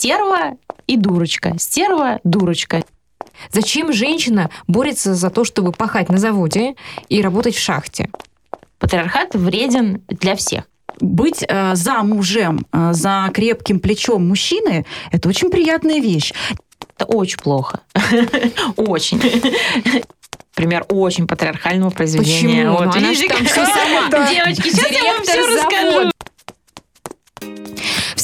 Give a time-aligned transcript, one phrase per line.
[0.00, 0.56] Стерва
[0.86, 1.52] и дурочка.
[1.58, 2.82] Стерва, дурочка.
[3.52, 6.74] Зачем женщина борется за то, чтобы пахать на заводе
[7.10, 8.08] и работать в шахте?
[8.78, 10.64] Патриархат вреден для всех.
[11.00, 16.32] Быть э, за мужем, э, за крепким плечом мужчины– это очень приятная вещь.
[16.96, 17.80] Это очень плохо.
[18.76, 19.20] Очень.
[20.54, 22.64] Пример очень патриархального произведения.
[22.64, 22.72] Почему?
[22.72, 23.66] Вот, Ну, она видите, же там всё
[24.10, 24.30] сама.
[24.30, 26.10] Девочки, сейчас я вам все расскажу.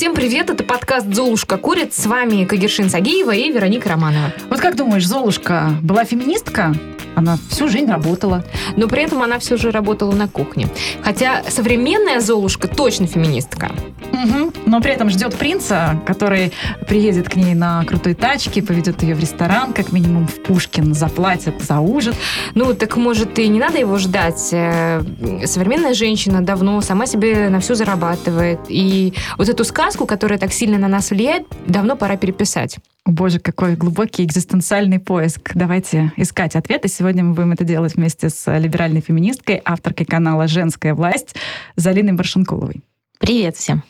[0.07, 1.93] Всем привет, это подкаст «Золушка курит».
[1.93, 4.33] С вами Кагершин Сагиева и Вероника Романова.
[4.48, 6.73] Вот как думаешь, Золушка была феминистка?
[7.16, 8.45] Она всю жизнь работала.
[8.77, 10.69] Но при этом она все же работала на кухне.
[11.02, 13.73] Хотя современная Золушка точно феминистка.
[14.12, 14.52] Мгм.
[14.66, 16.52] Но при этом ждет принца, который
[16.87, 21.62] приедет к ней на крутой тачке, поведет ее в ресторан, как минимум в Пушкин, заплатит
[21.62, 22.15] за ужин.
[22.55, 24.51] Ну, так может и не надо его ждать.
[24.53, 25.03] Э,
[25.47, 28.61] Современная женщина давно сама себе на все зарабатывает.
[28.69, 32.77] И вот эту сказку, которая так сильно на нас влияет, давно пора переписать.
[33.06, 35.53] О, Боже, какой глубокий экзистенциальный поиск.
[35.55, 36.89] Давайте искать ответы.
[36.89, 41.36] Сегодня мы будем это делать вместе с либеральной феминисткой, авторкой канала «Женская власть»
[41.77, 42.83] Залиной Баршенкуловой.
[43.19, 43.84] Привет всем.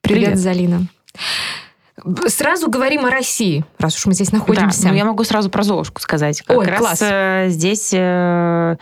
[0.00, 0.38] Привет, Привет.
[0.38, 0.86] Залина.
[2.28, 4.82] Сразу говорим о России, раз уж мы здесь находимся.
[4.82, 6.42] Да, ну я могу сразу про Золушку сказать.
[6.42, 6.98] Как Ой, раз класс.
[7.02, 8.76] э, здесь э,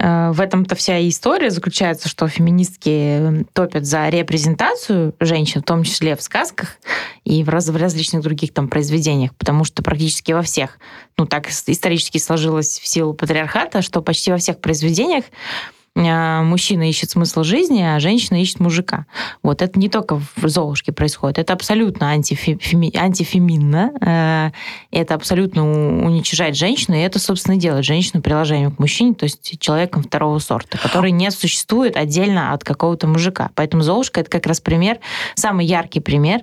[0.00, 6.22] в этом-то вся история заключается, что феминистки топят за репрезентацию женщин, в том числе в
[6.22, 6.76] сказках
[7.24, 10.78] и в, раз- в различных других там произведениях, потому что практически во всех,
[11.18, 16.88] ну так ис- исторически сложилось в силу патриархата, что почти во всех произведениях э, мужчина
[16.88, 19.06] ищет смысл жизни, а женщина ищет мужика.
[19.42, 24.50] Вот это не только в Золушке происходит, это абсолютно антифе- феми- антифеминно, э,
[24.90, 25.64] это абсолютно
[26.04, 30.78] уничижает женщину, и это, собственно, делает женщину приложением к мужчине, то есть человеком второго сорта,
[30.78, 33.50] который не существует отдельно от какого-то мужика.
[33.54, 34.98] Поэтому Золушка— это как раз пример,
[35.34, 36.40] самый яркий пример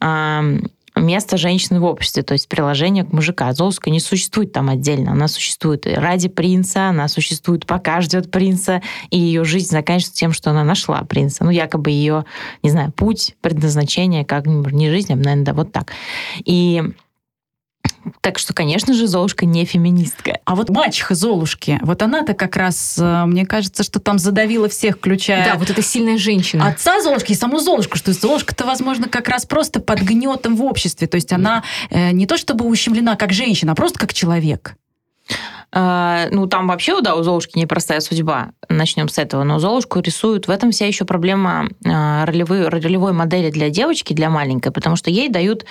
[0.00, 0.62] ам,
[0.96, 3.52] место женщины в обществе, то есть приложение к мужика.
[3.52, 9.18] Золушка не существует там отдельно, она существует ради принца, она существует пока ждет принца, и
[9.18, 11.44] ее жизнь заканчивается тем, что она нашла принца.
[11.44, 12.24] Ну, якобы ее,
[12.62, 15.92] не знаю, путь, предназначение, как не жизнь, а, наверное, да, вот так.
[16.44, 16.82] И
[18.20, 20.38] так что, конечно же, Золушка не феминистка.
[20.44, 24.96] А вот мачеха Золушки, вот она-то как раз, э, мне кажется, что там задавила всех,
[24.96, 26.66] включая Да, вот эта сильная женщина.
[26.66, 31.06] отца Золушки и саму Золушку, что Золушка-то, возможно, как раз просто под гнетом в обществе.
[31.06, 34.74] То есть она э, не то чтобы ущемлена как женщина, а просто как человек.
[35.72, 38.50] А, Ну, там вообще, да, у Золушки непростая судьба.
[38.68, 39.44] Начнем с этого.
[39.44, 40.48] Но Золушку рисуют.
[40.48, 45.10] В этом вся еще проблема а, ролевой, ролевой модели для девочки, для маленькой, потому что
[45.10, 45.64] ей дают,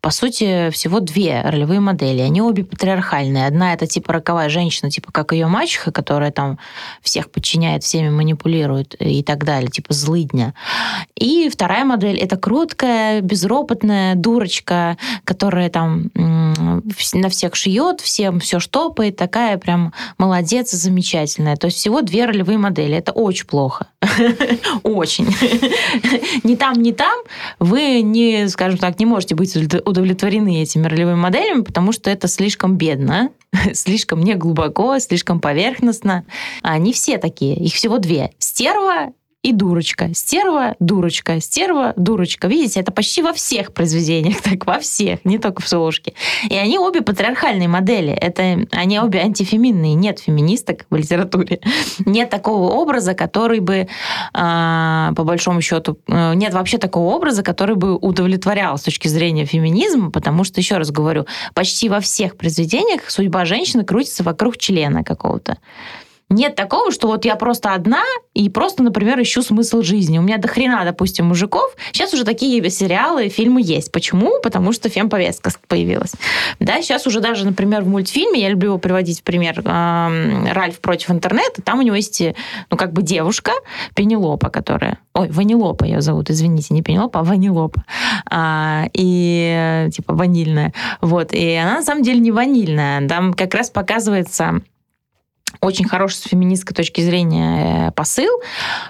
[0.00, 2.20] по сути, всего две ролевые модели.
[2.20, 3.46] Они обе патриархальные.
[3.46, 6.58] Одна это типа роковая женщина, типа как ее мачеха, которая там
[7.00, 10.54] всех подчиняет, всеми манипулирует и так далее, типа злыдня.
[11.16, 19.16] И вторая модель это кроткая, безропотная дурочка, которая там на всех шьет, всем все штопает,
[19.16, 21.56] такая прям молодец замечательная.
[21.56, 22.96] То есть всего две ролевые модели.
[22.96, 23.88] Это очень плохо.
[24.82, 25.26] Очень.
[26.42, 27.18] Ни там, ни там
[27.58, 32.28] вы не, скажем так, не можете быть удовлет- удовлетворены этими ролевыми моделями, потому что это
[32.28, 33.30] слишком бедно,
[33.72, 36.24] слишком неглубоко, слишком поверхностно.
[36.62, 37.56] Они все такие.
[37.56, 38.30] Их всего две.
[38.38, 39.12] Стерва
[39.42, 40.12] и дурочка.
[40.12, 42.48] Стерва, дурочка, стерва, дурочка.
[42.48, 46.14] Видите, это почти во всех произведениях, так во всех, не только в Золушке.
[46.48, 48.12] И они обе патриархальные модели.
[48.12, 49.94] Это они обе антифеминные.
[49.94, 51.60] Нет феминисток в литературе.
[52.06, 53.88] Нет такого образа, который бы,
[54.32, 59.44] а, по большому счету, э, нет вообще такого образа, который бы удовлетворял с точки зрения
[59.44, 65.04] феминизма, потому что, еще раз говорю, почти во всех произведениях судьба женщины крутится вокруг члена
[65.04, 65.58] какого-то.
[66.28, 68.02] Нет такого, что вот я просто одна
[68.34, 70.18] и просто, например, ищу смысл жизни.
[70.18, 71.76] У меня до хрена, допустим, мужиков.
[71.92, 73.92] Сейчас уже такие сериалы, фильмы есть.
[73.92, 74.40] Почему?
[74.42, 76.12] Потому что фемповестка появилась.
[76.58, 81.10] Да, сейчас уже даже, например, в мультфильме, я люблю его приводить в пример, Ральф против
[81.12, 82.20] интернета, там у него есть,
[82.70, 83.52] ну, как бы девушка,
[83.94, 84.98] Пенелопа, которая...
[85.14, 87.84] Ой, Ванилопа ее зовут, извините, не Пенелопа, а Ванилопа.
[88.28, 90.72] А, и, типа, ванильная.
[91.00, 91.32] Вот.
[91.32, 93.08] И она, на самом деле, не ванильная.
[93.08, 94.60] Там как раз показывается
[95.60, 98.40] очень хороший с феминистской точки зрения э, посыл,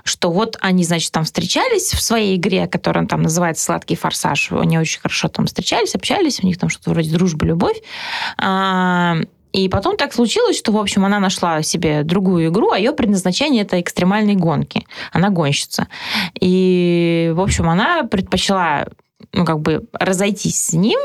[0.04, 4.50] что вот они, значит, там встречались в своей игре, которая там называется «Сладкий форсаж».
[4.52, 7.80] Они очень хорошо там встречались, общались, у них там что-то вроде дружба, любовь.
[8.38, 9.16] А,
[9.52, 13.62] И потом так случилось, что, в общем, она нашла себе другую игру, а ее предназначение
[13.62, 14.86] это экстремальные гонки.
[15.12, 15.86] Она гонщица.
[16.38, 18.86] И, в общем, она предпочла,
[19.32, 20.98] ну, как бы разойтись с ним,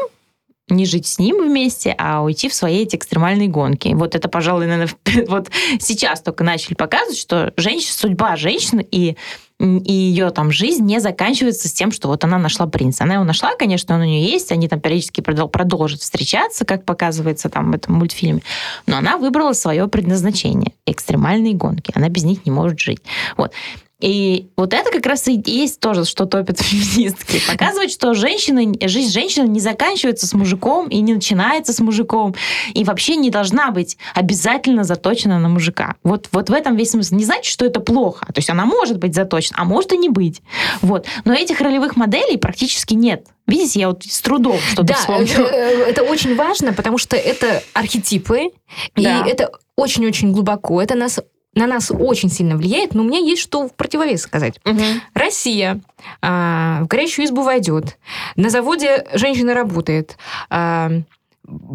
[0.71, 3.89] не жить с ним вместе, а уйти в свои эти экстремальные гонки.
[3.93, 4.95] Вот это, пожалуй, наверное,
[5.27, 9.17] вот сейчас только начали показывать, что женщина, судьба женщины и
[9.61, 13.03] и ее там жизнь не заканчивается с тем, что вот она нашла принца.
[13.03, 17.47] Она его нашла, конечно, он у нее есть, они там периодически продолжат встречаться, как показывается
[17.47, 18.41] там в этом мультфильме,
[18.87, 21.91] но она выбрала свое предназначение– экстремальные гонки.
[21.93, 23.01] Она без них не может жить.
[23.37, 23.51] Вот.
[24.01, 27.41] И вот это как раз и есть тоже, что топят феминистки.
[27.47, 32.35] Показывать, что женщина, жизнь женщины не заканчивается с мужиком и не начинается с мужиком.
[32.73, 35.95] И вообще не должна быть обязательно заточена на мужика.
[36.03, 37.15] Вот, вот в этом весь смысл.
[37.15, 38.25] Не значит, что это плохо.
[38.25, 40.41] То есть она может быть заточена, а может и не быть.
[40.81, 41.05] Вот.
[41.23, 43.27] Но этих ролевых моделей практически нет.
[43.47, 45.47] Видите, я вот с трудом что-то да, вспомнила.
[45.47, 48.51] Э, это очень важно, потому что это архетипы,
[48.95, 49.25] да.
[49.25, 50.81] и это очень-очень глубоко.
[50.81, 51.19] Это нас
[51.53, 54.59] на нас очень сильно влияет, но у меня есть что в противовес сказать.
[54.65, 54.81] Угу.
[55.13, 55.81] Россия
[56.21, 57.97] а, в горящую избу войдет.
[58.35, 60.17] На заводе женщина работает.
[60.49, 60.89] А,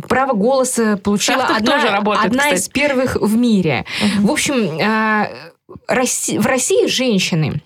[0.08, 3.84] право голоса получила одна, тоже работает, одна из первых в мире.
[4.02, 4.26] Угу.
[4.28, 5.28] В общем, а,
[5.88, 7.62] Росси, в России женщины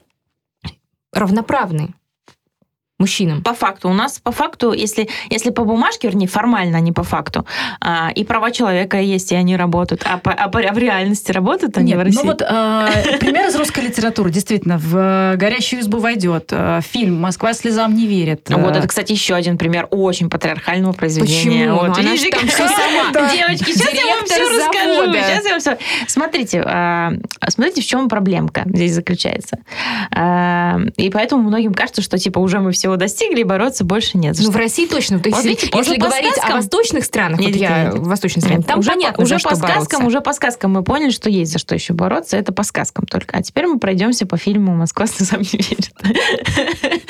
[1.12, 1.90] равноправны
[3.00, 3.42] мужчинам.
[3.42, 3.88] По факту.
[3.88, 7.46] У нас по факту, если, если по бумажке, вернее, формально, а не по факту,
[7.80, 10.02] а, и права человека есть, и они работают.
[10.04, 12.20] А, по, а, по, а в реальности работают они Нет, в России?
[12.22, 14.30] Ну вот э, пример из русской литературы.
[14.30, 18.48] Действительно, в «Горящую избу» войдет э, фильм «Москва слезам не верит».
[18.50, 21.66] Вот это, кстати, еще один пример очень патриархального произведения.
[21.66, 21.74] Почему?
[21.76, 23.30] Вот, ну, она там все сама.
[23.32, 25.12] Девочки, сейчас я вам все расскажу.
[25.12, 25.78] Сейчас я вам все...
[26.06, 27.10] Смотрите, э,
[27.48, 29.58] смотрите, в чем проблемка здесь заключается.
[30.14, 34.18] Э, и поэтому многим кажется, что типа уже мы все всего достигли, и бороться больше
[34.18, 34.36] нет.
[34.40, 35.20] Ну, в России точно.
[35.20, 36.52] То есть, вот видите, если говорить сказкам...
[36.52, 39.34] о восточных странах, нет, вот я нет, в восточной стране, там уже, понятно, уже за
[39.34, 40.06] по что сказкам, бороться.
[40.06, 43.36] Уже по сказкам мы поняли, что есть за что еще бороться, это по сказкам только.
[43.36, 45.90] А теперь мы пройдемся по фильму «Москва слезам не верит».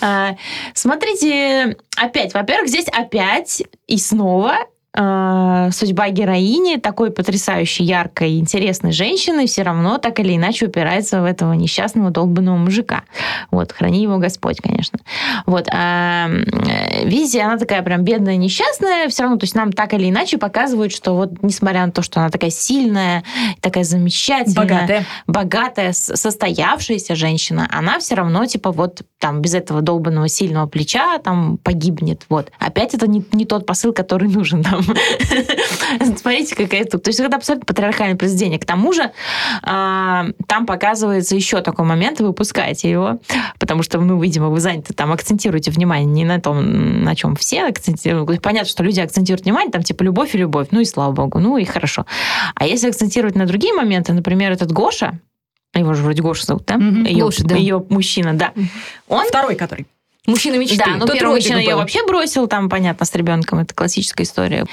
[0.00, 0.36] А,
[0.74, 4.58] смотрите, опять, во-первых, здесь опять и снова
[4.96, 11.24] э, судьба героини, такой потрясающей, яркой, интересной женщины, все равно так или иначе упирается в
[11.24, 13.02] этого несчастного, долбанного мужика.
[13.50, 14.98] Вот, храни его Господь, конечно.
[15.46, 16.28] Вот, а
[17.04, 20.92] Визи, она такая прям бедная, несчастная, все равно, то есть нам так или иначе показывают,
[20.92, 23.22] что вот, несмотря на то, что она такая сильная,
[23.60, 30.28] такая замечательная, богатая, богатая состоявшаяся женщина, она все равно, типа, вот там без этого долбанного
[30.28, 32.22] сильного плеча там погибнет.
[32.28, 32.50] Вот.
[32.58, 34.82] Опять это не, не тот посыл, который нужен нам.
[36.16, 37.02] Смотрите, какая тут.
[37.02, 38.58] То есть это абсолютно патриархальное произведение.
[38.58, 39.10] К тому же
[39.62, 43.18] а, там показывается еще такой момент, вы выпускаете его,
[43.58, 47.64] потому что, ну, видимо, вы заняты там, акцентируете внимание не на том, на чем все
[47.64, 48.42] акцентируют.
[48.42, 51.56] Понятно, что люди акцентируют внимание, там, типа, любовь и любовь, ну и слава богу, ну
[51.56, 52.06] и хорошо.
[52.54, 55.20] А если акцентировать на другие моменты, например, этот Гоша,
[55.74, 56.76] его же вроде Гоша зовут, да?
[56.76, 57.06] Угу.
[57.06, 57.56] Ее, Гоша, да.
[57.56, 58.52] ее мужчина, да.
[59.08, 59.86] Он Второй, который.
[60.26, 60.76] Мужчина мечты.
[60.76, 61.78] Да, ну Тот первый мужчина ее был.
[61.78, 64.66] вообще бросил, там, понятно, с ребенком, это классическая история.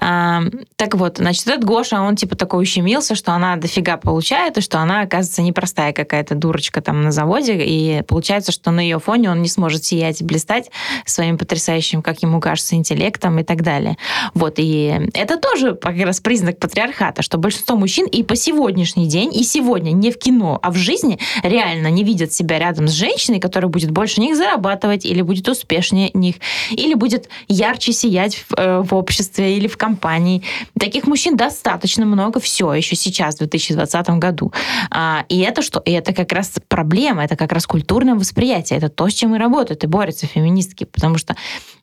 [0.00, 0.42] А,
[0.76, 4.78] так вот, значит, этот Гоша, он типа такой ущемился, что она дофига получает, и что
[4.78, 9.40] она, оказывается, непростая какая-то дурочка там на заводе, и получается, что на ее фоне он
[9.42, 10.70] не сможет сиять и блистать
[11.06, 13.96] своим потрясающим, как ему кажется, интеллектом и так далее.
[14.34, 19.34] Вот, и это тоже как раз признак патриархата, что большинство мужчин и по сегодняшний день,
[19.34, 23.40] и сегодня не в кино, а в жизни реально не видят себя рядом с женщиной,
[23.40, 26.36] которая будет больше них зарабатывать, или будет успешнее них,
[26.70, 30.42] или будет ярче сиять в, э, в обществе или в компании.
[30.78, 34.52] Таких мужчин достаточно много все еще сейчас, в 2020 году.
[34.90, 35.80] А, и это что?
[35.80, 39.38] И это как раз проблема, это как раз культурное восприятие, это то, с чем и
[39.38, 41.36] работают, и борются феминистки, потому что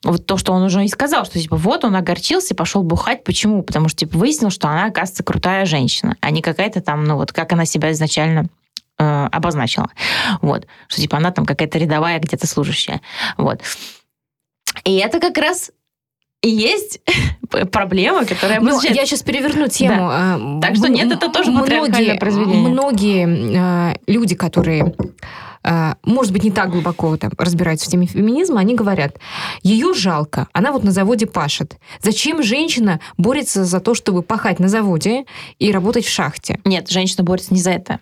[0.04, 3.24] вот то, что он уже и сказал, что типа вот он огорчился пошел бухать.
[3.24, 3.62] Почему?
[3.62, 7.32] Потому что типа выяснил, что она, оказывается, крутая женщина, а не какая-то там, ну вот
[7.32, 8.48] как она себя изначально
[8.98, 9.90] э, обозначила.
[10.42, 10.66] Вот.
[10.88, 13.00] Что типа она там какая-то рядовая где-то служащая.
[13.36, 13.60] Вот.
[14.84, 15.70] И это как раз
[16.42, 17.00] и есть
[17.72, 20.08] проблема, которая ну, Я сейчас переверну тему.
[20.08, 20.68] Да.
[20.68, 22.68] Так что нет, это тоже многие, произведение.
[22.68, 25.55] Многие э, люди, которые а,
[26.04, 29.18] может быть, не так глубоко там, разбираются в теме феминизма, они говорят,
[29.62, 31.76] ее жалко, она вот на заводе пашет.
[32.02, 35.24] Зачем женщина борется за то, чтобы пахать на заводе
[35.58, 36.60] и работать в шахте?
[36.64, 38.00] Нет, женщина борется не за это.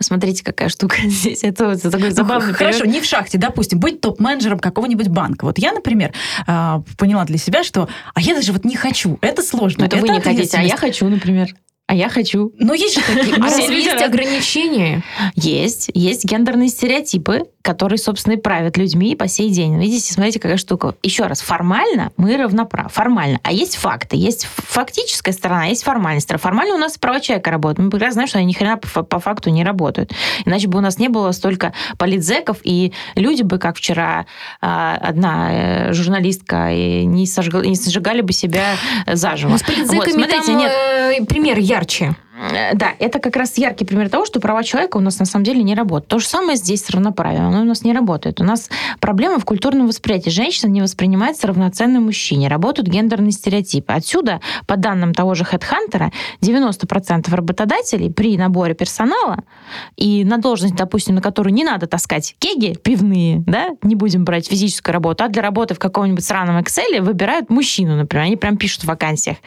[0.00, 1.44] Смотрите, какая штука здесь.
[1.44, 5.44] Это, это такой забавный ну, Хорошо, не в шахте, допустим, быть топ-менеджером какого-нибудь банка.
[5.44, 6.12] Вот я, например,
[6.46, 9.18] а, поняла для себя, что а я даже вот не хочу.
[9.20, 9.80] Это сложно.
[9.80, 11.54] Но это, это вы не хотите, а я хочу, например.
[11.88, 12.52] А я хочу.
[12.58, 13.34] Но есть же такие...
[13.42, 15.02] А есть ограничения?
[15.34, 15.90] Есть.
[15.94, 19.80] Есть гендерные стереотипы, которые, собственно, и правят людьми по сей день.
[19.80, 20.94] Видите, смотрите, какая штука.
[21.02, 22.90] Еще раз, формально мы равноправны.
[22.90, 23.40] Формально.
[23.42, 24.16] А есть факты.
[24.16, 26.42] Есть фактическая сторона, есть формальная сторона.
[26.42, 27.78] Формально у нас права человека работают.
[27.78, 30.12] Мы прекрасно знаем, что они ни хрена по, по факту не работают.
[30.44, 34.26] Иначе бы у нас не было столько политзеков, и люди бы, как вчера
[34.60, 38.76] а, одна э, журналистка, не, сожигали бы себя
[39.06, 39.50] заживо.
[39.52, 40.72] Ну, с политзеками вот, смотрите, там нет.
[40.72, 42.16] Э, пример ярче.
[42.38, 45.44] Э, да, это как раз яркий пример того, что права человека у нас на самом
[45.44, 46.08] деле не работают.
[46.08, 47.46] То же самое здесь с равноправием.
[47.46, 48.40] Оно у нас не работает.
[48.40, 48.70] У нас
[49.00, 50.30] проблема в культурном восприятии.
[50.30, 52.48] Женщина не воспринимается равноценным мужчине.
[52.48, 53.92] Работают гендерные стереотипы.
[53.92, 59.42] Отсюда, по данным того же HeadHunter, 90% работодателей при наборе персонала
[59.96, 64.48] и на должность, допустим, на которую не надо таскать кеги пивные, да, не будем брать
[64.48, 68.26] физическую работу, а для работы в каком-нибудь сраном Excel выбирают мужчину, например.
[68.26, 69.38] Они прям пишут в вакансиях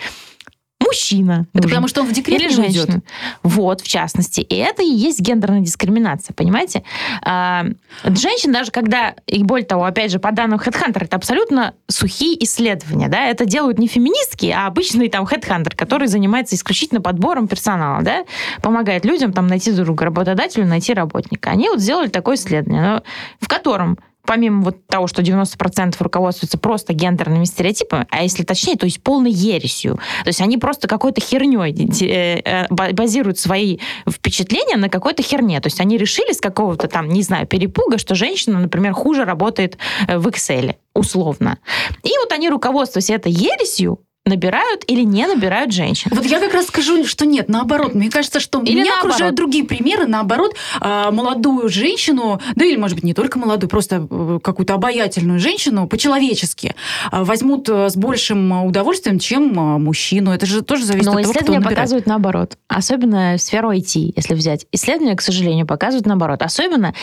[0.81, 1.47] мужчина.
[1.53, 2.83] Это потому что он в декрет Или женщина.
[2.83, 3.05] Уйдет.
[3.43, 4.41] Вот, в частности.
[4.41, 6.83] И это и есть гендерная дискриминация, понимаете?
[7.23, 7.65] А,
[8.03, 13.07] женщин даже когда, и более того, опять же, по данным HeadHunter, это абсолютно сухие исследования,
[13.07, 18.25] да, это делают не феминистки, а обычный там HeadHunter, который занимается исключительно подбором персонала, да,
[18.61, 21.51] помогает людям там найти друга, работодателю найти работника.
[21.51, 23.01] Они вот сделали такое исследование,
[23.39, 28.85] в котором помимо вот того, что 90% руководствуются просто гендерными стереотипами, а если точнее, то
[28.85, 29.95] есть полной ересью.
[30.23, 35.59] То есть они просто какой-то херней э, э, базируют свои впечатления на какой-то херне.
[35.59, 39.77] То есть они решили с какого-то там, не знаю, перепуга, что женщина, например, хуже работает
[40.07, 41.57] э, в Excel условно.
[42.03, 46.11] И вот они, руководствуясь этой ересью, набирают или не набирают женщин.
[46.13, 47.95] Вот я как раз скажу, что нет, наоборот.
[47.95, 49.05] Мне кажется, что или меня наоборот.
[49.05, 50.05] окружают другие примеры.
[50.05, 55.39] Наоборот, а, молодую женщину, да или, может быть, не только молодую, просто э, какую-то обаятельную
[55.39, 56.75] женщину по-человечески
[57.11, 60.31] а, возьмут э, с большим удовольствием, чем а, мужчину.
[60.31, 62.57] Это же тоже зависит Но от того, исследования кто показывают наоборот.
[62.67, 64.67] Особенно в сферу IT, если взять.
[64.71, 66.43] Исследования, к сожалению, показывают наоборот.
[66.43, 66.93] Особенно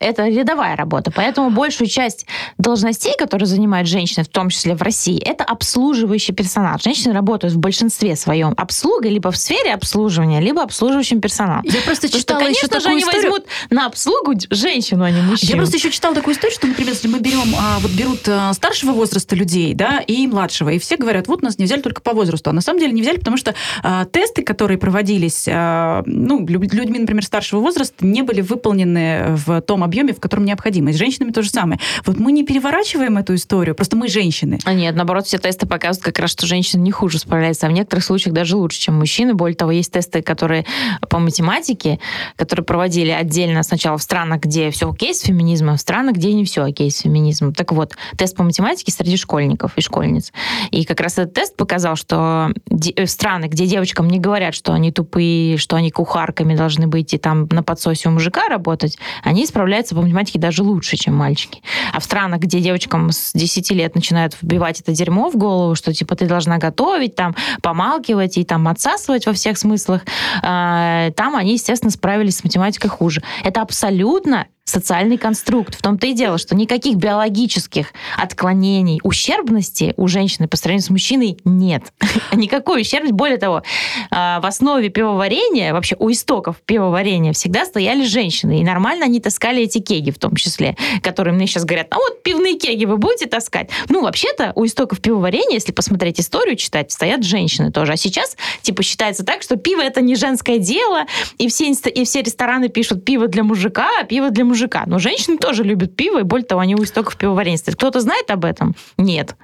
[0.00, 1.10] это рядовая работа.
[1.10, 2.26] Поэтому большую часть
[2.58, 6.78] должностей, которые занимают женщины, в том числе в России, это обслуживающий персонал.
[6.82, 11.62] Женщины работают в большинстве своем обслугой либо в сфере обслуживания, либо обслуживающим персоналом.
[11.64, 13.30] Я просто Потому читала что, конечно еще такую же, они историю...
[13.30, 15.52] возьмут на обслугу женщину, а не мужчину.
[15.52, 18.52] Я просто еще читала такую историю, что, например, если мы берем, а, вот берут а,
[18.52, 22.12] старшего возраста людей, да, и младшего, и все говорят, вот нас не взяли только по
[22.12, 22.50] возрасту.
[22.50, 26.98] А на самом деле не взяли, потому что а, тесты, которые проводились, а, ну, людьми,
[26.98, 30.90] например, старшего возраста, не были выполнены в том объеме, в котором необходимо.
[30.90, 31.78] И с женщинами то же самое.
[32.04, 34.58] Вот мы не переворачиваем эту историю, просто мы женщины.
[34.64, 37.72] А нет, наоборот, все тесты показывают как раз, что женщины не хуже справляются, а в
[37.72, 39.34] некоторых случаях даже лучше, чем мужчины.
[39.34, 40.64] Более того, есть тесты, которые
[41.08, 42.00] по математике,
[42.36, 46.44] которые проводили отдельно сначала в странах, где все окей с феминизмом, в странах, где не
[46.44, 47.52] все окей с феминизмом.
[47.54, 50.32] Так вот, тест по математике среди школьников и школьниц.
[50.70, 54.92] И как раз этот тест показал, что э, страны, где девочкам не говорят, что они
[54.92, 59.94] тупые, что они кухарками должны быть и там на подсосе у мужика работать, они справляются
[59.96, 61.60] по математике даже лучше, чем мальчики.
[61.92, 65.92] А в странах, где девочкам с 10 лет начинают вбивать это дерьмо в голову, что
[65.92, 70.02] типа ты должна готовить, там помалкивать и там отсасывать во всех смыслах,
[70.42, 73.22] э, там они, естественно, справились с математикой хуже.
[73.42, 75.76] Это абсолютно социальный конструкт.
[75.76, 81.38] В том-то и дело, что никаких биологических отклонений, ущербности у женщины по сравнению с мужчиной
[81.44, 81.92] нет.
[82.32, 83.14] Никакой ущербности.
[83.14, 83.62] Более того,
[84.10, 88.60] а, в основе пивоварения, вообще у истоков пивоварения всегда стояли женщины.
[88.60, 92.24] И нормально они таскали эти кеги в том числе, которые мне сейчас говорят, а вот
[92.24, 93.70] пивные кеги вы будете таскать?
[93.88, 97.92] Ну, вообще-то у истоков пивоварения, если посмотреть историю, читать, стоят женщины тоже.
[97.92, 101.06] А сейчас, типа, считается так, что пиво это не женское дело,
[101.38, 104.84] и все, и все рестораны пишут пиво для мужика, а пиво для мужика мужика.
[104.86, 107.76] Но женщины тоже любят пиво, и более того, они у истоков пивоварения стоят.
[107.76, 108.74] Кто-то знает об этом?
[108.96, 109.36] Нет.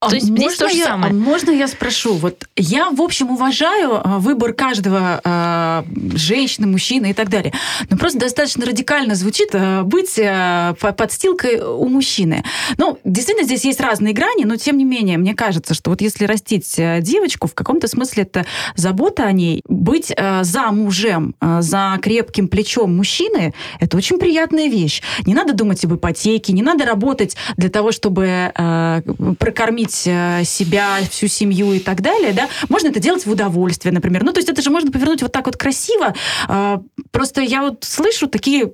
[0.00, 1.12] То есть можно здесь то же я, самое.
[1.12, 2.14] Можно я спрошу?
[2.14, 5.82] Вот я, в общем, уважаю а, выбор каждого э,
[6.16, 7.52] женщины, мужчины и так далее.
[7.90, 12.44] Но просто достаточно радикально звучит э, быть э, подстилкой у мужчины.
[12.76, 16.26] Ну, действительно, здесь есть разные грани, но тем не менее, мне кажется, что вот если
[16.26, 21.98] растить девочку, в каком-то смысле это забота о ней, быть э, за мужем, э, за
[22.00, 25.02] крепким плечом мужчины, это очень приятная вещь.
[25.26, 29.02] Не надо думать об ипотеке, не надо работать для того, чтобы э,
[29.40, 33.92] прокормить кормить э, себя, всю семью и так далее, да, можно это делать в удовольствие,
[33.92, 34.24] например.
[34.24, 36.14] Ну, то есть это же можно повернуть вот так вот красиво.
[36.46, 38.66] А, просто я вот слышу такие,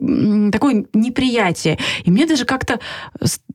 [0.50, 1.78] такое неприятие.
[2.04, 2.80] И мне даже как-то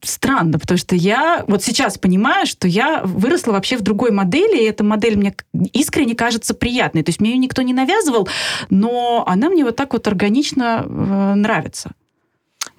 [0.03, 4.65] странно, потому что я вот сейчас понимаю, что я выросла вообще в другой модели, и
[4.65, 5.35] эта модель мне
[5.73, 7.03] искренне кажется приятной.
[7.03, 8.27] То есть мне ее никто не навязывал,
[8.69, 11.91] но она мне вот так вот органично э, нравится.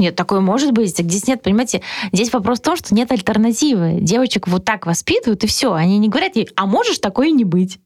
[0.00, 0.96] Нет, такое может быть.
[0.96, 3.98] Здесь нет, понимаете, здесь вопрос в том, что нет альтернативы.
[4.00, 5.74] Девочек вот так воспитывают, и все.
[5.74, 7.78] Они не говорят ей, а можешь такое не быть.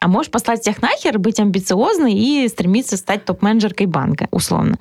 [0.00, 4.76] А можешь послать всех нахер, быть амбициозной и стремиться стать топ-менеджеркой банка, условно.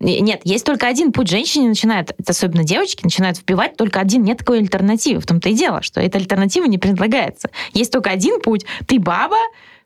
[0.00, 1.28] Нет, есть только один путь.
[1.28, 4.22] Женщине начинают, особенно девочки, начинают вбивать только один.
[4.22, 5.20] Нет такой альтернативы.
[5.20, 7.48] В том-то и дело, что эта альтернатива не предлагается.
[7.72, 8.66] Есть только один путь.
[8.86, 9.38] Ты баба,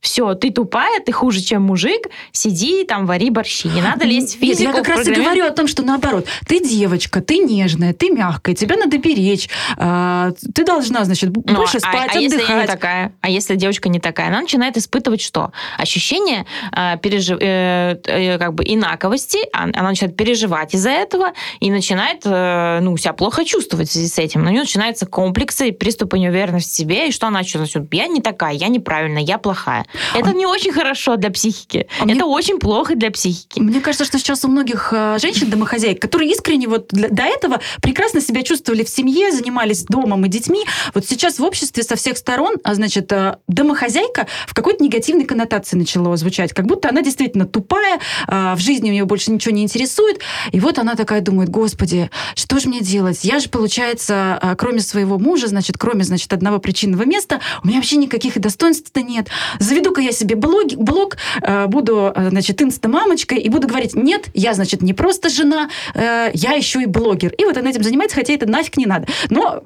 [0.07, 3.67] все, ты тупая, ты хуже, чем мужик, сиди там, вари борщи.
[3.67, 4.63] Не надо лезть в физику.
[4.63, 6.27] Нет, я как раз и говорю о том, что наоборот.
[6.47, 9.49] Ты девочка, ты нежная, ты мягкая, тебя надо беречь.
[9.77, 12.23] А, ты должна, значит, ну, больше ну, спать, а, а отдыхать.
[12.23, 13.13] Если не такая?
[13.21, 14.29] А если девочка не такая?
[14.29, 15.51] Она начинает испытывать что?
[15.77, 17.39] Ощущение э, пережив...
[17.41, 23.13] э, э, как бы инаковости, она начинает переживать из-за этого и начинает э, ну, себя
[23.13, 24.47] плохо чувствовать в связи с этим.
[24.47, 27.93] У нее начинаются комплексы, приступы неуверенности в себе, и что она чувствует?
[27.93, 29.85] Я не такая, я неправильная, я плохая.
[30.15, 31.87] Это не очень хорошо для психики.
[32.00, 32.25] А это мне...
[32.25, 33.61] очень плохо для психики.
[33.61, 38.43] Мне кажется, что сейчас у многих э, женщин-домохозяек, которые искренне вот до этого прекрасно себя
[38.43, 42.75] чувствовали в семье, занимались домом и детьми, вот сейчас в обществе со всех сторон, а
[42.75, 47.99] значит, э, домохозяйка в какой-то негативной коннотации начала звучать, как будто она действительно тупая,
[48.29, 50.21] э, в жизни у нее больше ничего не интересует,
[50.53, 53.21] и вот она такая думает, господи, что же мне делать?
[53.23, 57.97] Я же, получается, кроме своего мужа, значит, кроме, значит, одного причинного места, у меня вообще
[57.97, 59.29] никаких и достоинств-то нет
[59.76, 64.54] заведу-ка я себе блог, блог э, буду, э, значит, инста-мамочкой и буду говорить, нет, я,
[64.54, 67.33] значит, не просто жена, э, я еще и блогер.
[67.33, 69.06] И вот она этим занимается, хотя это нафиг не надо.
[69.30, 69.62] Но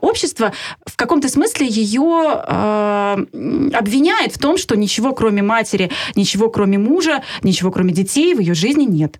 [0.00, 0.52] общество
[0.86, 2.32] в каком-то смысле ее
[3.74, 8.54] обвиняет в том, что ничего кроме матери, ничего кроме мужа, ничего кроме детей в ее
[8.54, 9.18] жизни нет.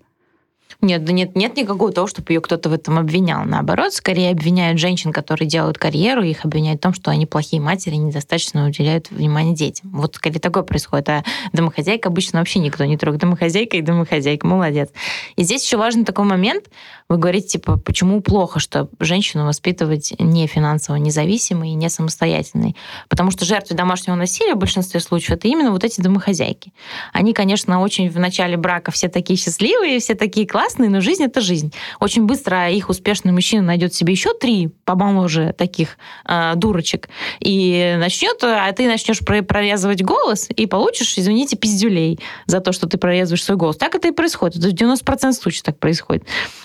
[0.81, 3.43] Нет, да нет, нет никакого того, чтобы ее кто-то в этом обвинял.
[3.45, 7.95] Наоборот, скорее обвиняют женщин, которые делают карьеру, их обвиняют в том, что они плохие матери,
[7.95, 9.89] недостаточно уделяют внимание детям.
[9.93, 11.09] Вот скорее такое происходит.
[11.09, 13.21] А домохозяйка обычно вообще никто не трогает.
[13.21, 14.47] Домохозяйка и домохозяйка.
[14.47, 14.89] Молодец.
[15.35, 16.65] И здесь еще важный такой момент.
[17.09, 22.75] Вы говорите, типа, почему плохо, что женщину воспитывать не финансово независимой и не самостоятельной?
[23.09, 26.73] Потому что жертвы домашнего насилия в большинстве случаев это именно вот эти домохозяйки.
[27.11, 31.23] Они, конечно, очень в начале брака все такие счастливые, все такие классные, прекрасные, но жизнь
[31.23, 31.73] это жизнь.
[31.99, 38.41] Очень быстро их успешный мужчина найдет себе еще три помоложе таких э, дурочек и начнет,
[38.43, 43.57] а ты начнешь прорезывать голос и получишь, извините, пиздюлей за то, что ты прорезываешь свой
[43.57, 43.75] голос.
[43.75, 44.57] Так это и происходит.
[44.57, 46.23] Это 90% случаев так происходит.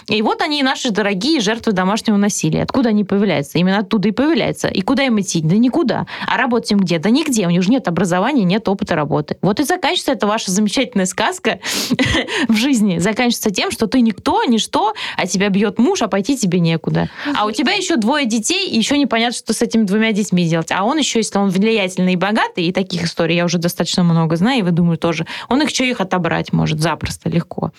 [0.09, 2.63] И вот они, наши дорогие жертвы домашнего насилия.
[2.63, 3.59] Откуда они появляются?
[3.59, 4.69] Именно оттуда и появляются.
[4.69, 5.41] И куда им идти?
[5.43, 6.07] Да никуда.
[6.27, 6.99] А работать им где?
[6.99, 7.47] Да нигде.
[7.47, 9.37] У них же нет образования, нет опыта работы.
[9.43, 11.59] Вот и заканчивается эта ваша замечательная сказка
[12.49, 12.99] в жизни.
[12.99, 17.09] Заканчивается тем, что ты никто, ничто, а тебя бьет муж, а пойти тебе некуда.
[17.37, 20.73] А у тебя еще двое детей, и еще непонятно, что с этими двумя детьми делать.
[20.73, 24.37] А он еще, если он влиятельный и богатый, и таких историй я уже достаточно много
[24.37, 27.73] знаю, и вы думаю тоже, он их что их отобрать может запросто, легко.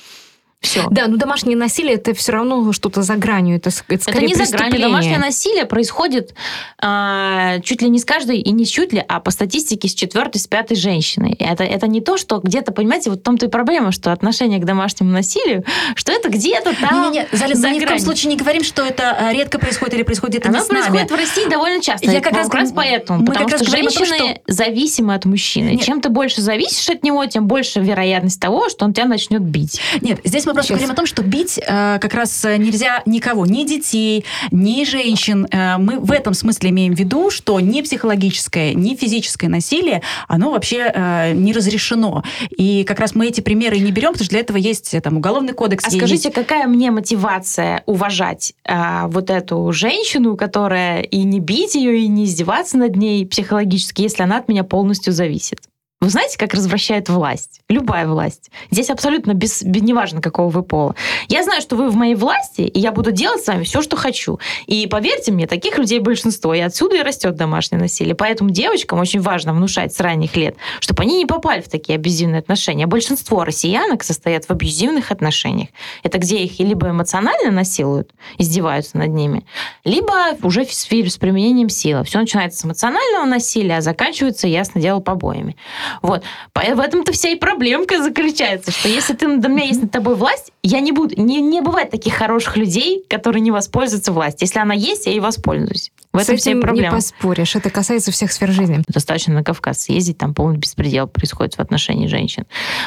[0.61, 0.87] Все.
[0.91, 3.55] Да, но домашнее насилие это все равно что-то за гранью.
[3.55, 4.81] Это, это, это не за гранью.
[4.81, 6.33] Домашнее насилие происходит
[6.81, 10.41] э, чуть ли не с каждой, и не чуть ли, а по статистике с четвертой,
[10.41, 11.35] с пятой женщиной.
[11.39, 14.65] Это, это не то, что где-то, понимаете, вот в том-то и проблема, что отношение к
[14.65, 15.63] домашнему насилию,
[15.95, 17.03] что это где-то там.
[17.03, 19.93] Не-не-не, Залез, за мы ни в коем случае не говорим, что это а, редко происходит
[19.93, 21.21] или происходит это Оно не с происходит нами.
[21.21, 22.11] в России довольно часто.
[22.11, 23.19] Я как раз, раз поэтому.
[23.19, 24.41] Мы потому как что женщины том, что...
[24.47, 25.69] зависимы от мужчины.
[25.69, 25.83] Нет.
[25.83, 29.79] Чем ты больше зависишь от него, тем больше вероятность того, что он тебя начнет бить.
[30.01, 33.63] Нет, здесь мы просто говорим о том, что бить э, как раз нельзя никого, ни
[33.63, 35.47] детей, ни женщин.
[35.51, 40.51] Э, мы в этом смысле имеем в виду, что ни психологическое, ни физическое насилие, оно
[40.51, 42.23] вообще э, не разрешено.
[42.49, 45.53] И как раз мы эти примеры не берем, потому что для этого есть там уголовный
[45.53, 45.85] кодекс.
[45.85, 46.35] А скажите, есть...
[46.35, 52.25] какая мне мотивация уважать э, вот эту женщину, которая и не бить ее, и не
[52.25, 55.59] издеваться над ней психологически, если она от меня полностью зависит?
[56.01, 57.59] Вы знаете, как развращает власть?
[57.67, 58.51] Любая власть.
[58.71, 60.95] Здесь абсолютно без, без неважно, какого вы пола.
[61.27, 63.97] Я знаю, что вы в моей власти, и я буду делать с вами все, что
[63.97, 64.39] хочу.
[64.65, 68.15] И поверьте мне, таких людей большинство, и отсюда и растет домашнее насилие.
[68.15, 72.39] Поэтому девочкам очень важно внушать с ранних лет, чтобы они не попали в такие абьюзивные
[72.39, 72.87] отношения.
[72.87, 75.67] Большинство россиянок состоят в абьюзивных отношениях.
[76.03, 79.45] Это где их либо эмоционально насилуют, издеваются над ними,
[79.83, 82.05] либо уже сфере с применением силы.
[82.05, 85.57] Все начинается с эмоционального насилия, а заканчивается, ясно дело, побоями.
[86.01, 86.23] Вот.
[86.53, 90.51] В этом-то вся и проблемка заключается, что если ты, у меня есть над тобой власть,
[90.63, 91.15] я не буду...
[91.21, 94.47] Не, не бывает таких хороших людей, которые не воспользуются властью.
[94.47, 95.91] Если она есть, я и воспользуюсь.
[96.11, 96.89] В этом С этим вся проблема.
[96.89, 97.55] не поспоришь.
[97.55, 98.81] Это касается всех сфер жизни.
[98.87, 102.45] Достаточно на Кавказ съездить, там полный беспредел происходит в отношении женщин.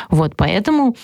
[0.08, 0.96] Вот, поэтому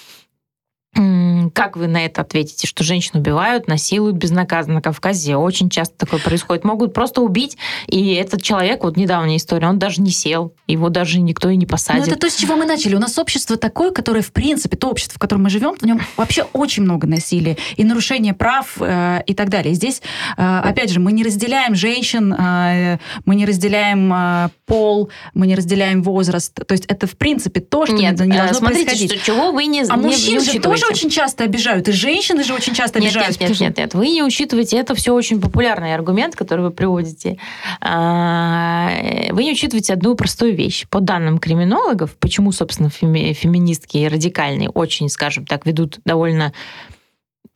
[0.94, 5.36] как вы на это ответите, что женщин убивают, насилуют безнаказанно на Кавказе?
[5.36, 6.64] Очень часто такое происходит.
[6.64, 11.20] Могут просто убить, и этот человек, вот недавняя история, он даже не сел, его даже
[11.20, 12.06] никто и не посадит.
[12.06, 12.94] Ну, это то, с чего мы начали.
[12.94, 16.00] У нас общество такое, которое, в принципе, то общество, в котором мы живем, в нем
[16.16, 19.74] вообще очень много насилия и нарушения прав э, и так далее.
[19.74, 20.02] здесь,
[20.36, 25.54] э, опять же, мы не разделяем женщин, э, мы не разделяем э, пол, мы не
[25.54, 26.54] разделяем возраст.
[26.54, 29.12] То есть это, в принципе, то, что Нет, не э, должно смотрите, происходить.
[29.12, 32.44] Что, чего вы не А не, мужчин не же тоже очень часто обижают, и женщины
[32.44, 33.40] же очень часто нет, обижают.
[33.40, 37.38] Нет, нет, нет, нет, вы не учитываете, это все очень популярный аргумент, который вы приводите.
[37.80, 38.90] А,
[39.30, 40.86] вы не учитываете одну простую вещь.
[40.88, 46.52] По данным криминологов, почему, собственно, феми феминистки и радикальные очень, скажем так, ведут довольно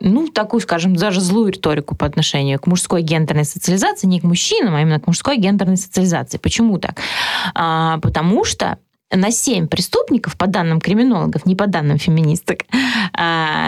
[0.05, 4.75] ну, такую, скажем, даже злую риторику по отношению к мужской гендерной социализации, не к мужчинам,
[4.75, 6.39] а именно к мужской гендерной социализации.
[6.39, 7.01] Почему так?
[7.55, 8.79] А, потому что
[9.13, 12.61] на 7 преступников, по данным криминологов, не по данным феминисток,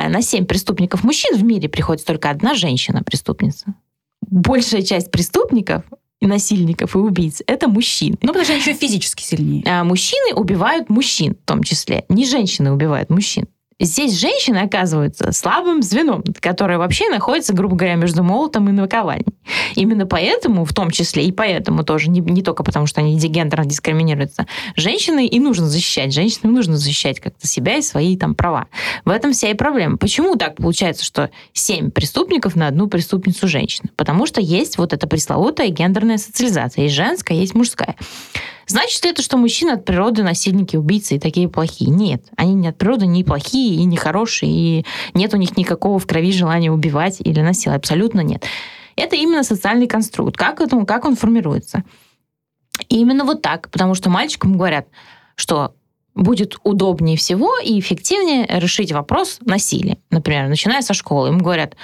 [0.08, 3.74] на 7 преступников мужчин в мире приходится только одна женщина-преступница.
[4.22, 5.84] Большая часть преступников
[6.20, 8.16] и насильников и убийц это мужчины.
[8.22, 9.62] Ну, потому что они еще физически сильнее.
[9.66, 12.04] А мужчины убивают мужчин в том числе.
[12.08, 13.46] Не женщины убивают мужчин.
[13.80, 19.26] Здесь женщины оказываются слабым звеном, которое вообще находится, грубо говоря, между молотом и наковальней.
[19.74, 23.64] Именно поэтому, в том числе и поэтому тоже, не, не только потому, что они гендерно
[23.66, 26.14] дискриминируются, женщины и нужно защищать.
[26.14, 28.66] Женщинам нужно защищать как-то себя и свои там права.
[29.04, 29.96] В этом вся и проблема.
[29.96, 33.90] Почему так получается, что семь преступников на одну преступницу женщины?
[33.96, 36.84] Потому что есть вот эта пресловутая гендерная социализация.
[36.84, 37.96] Есть женская, есть мужская.
[38.66, 41.90] Значит ли это, что мужчины от природы насильники, убийцы и такие плохие?
[41.90, 42.24] Нет.
[42.36, 46.06] Они не от природы не плохие и не хорошие, и нет у них никакого в
[46.06, 47.82] крови желания убивать или насиловать.
[47.82, 48.44] Абсолютно нет.
[48.96, 50.36] Это именно социальный конструкт.
[50.36, 51.84] Как, это, как он формируется?
[52.88, 53.70] И именно вот так.
[53.70, 54.86] Потому что мальчикам говорят,
[55.34, 55.74] что
[56.14, 59.98] будет удобнее всего и эффективнее решить вопрос насилия.
[60.10, 61.28] Например, начиная со школы.
[61.28, 61.74] Им говорят,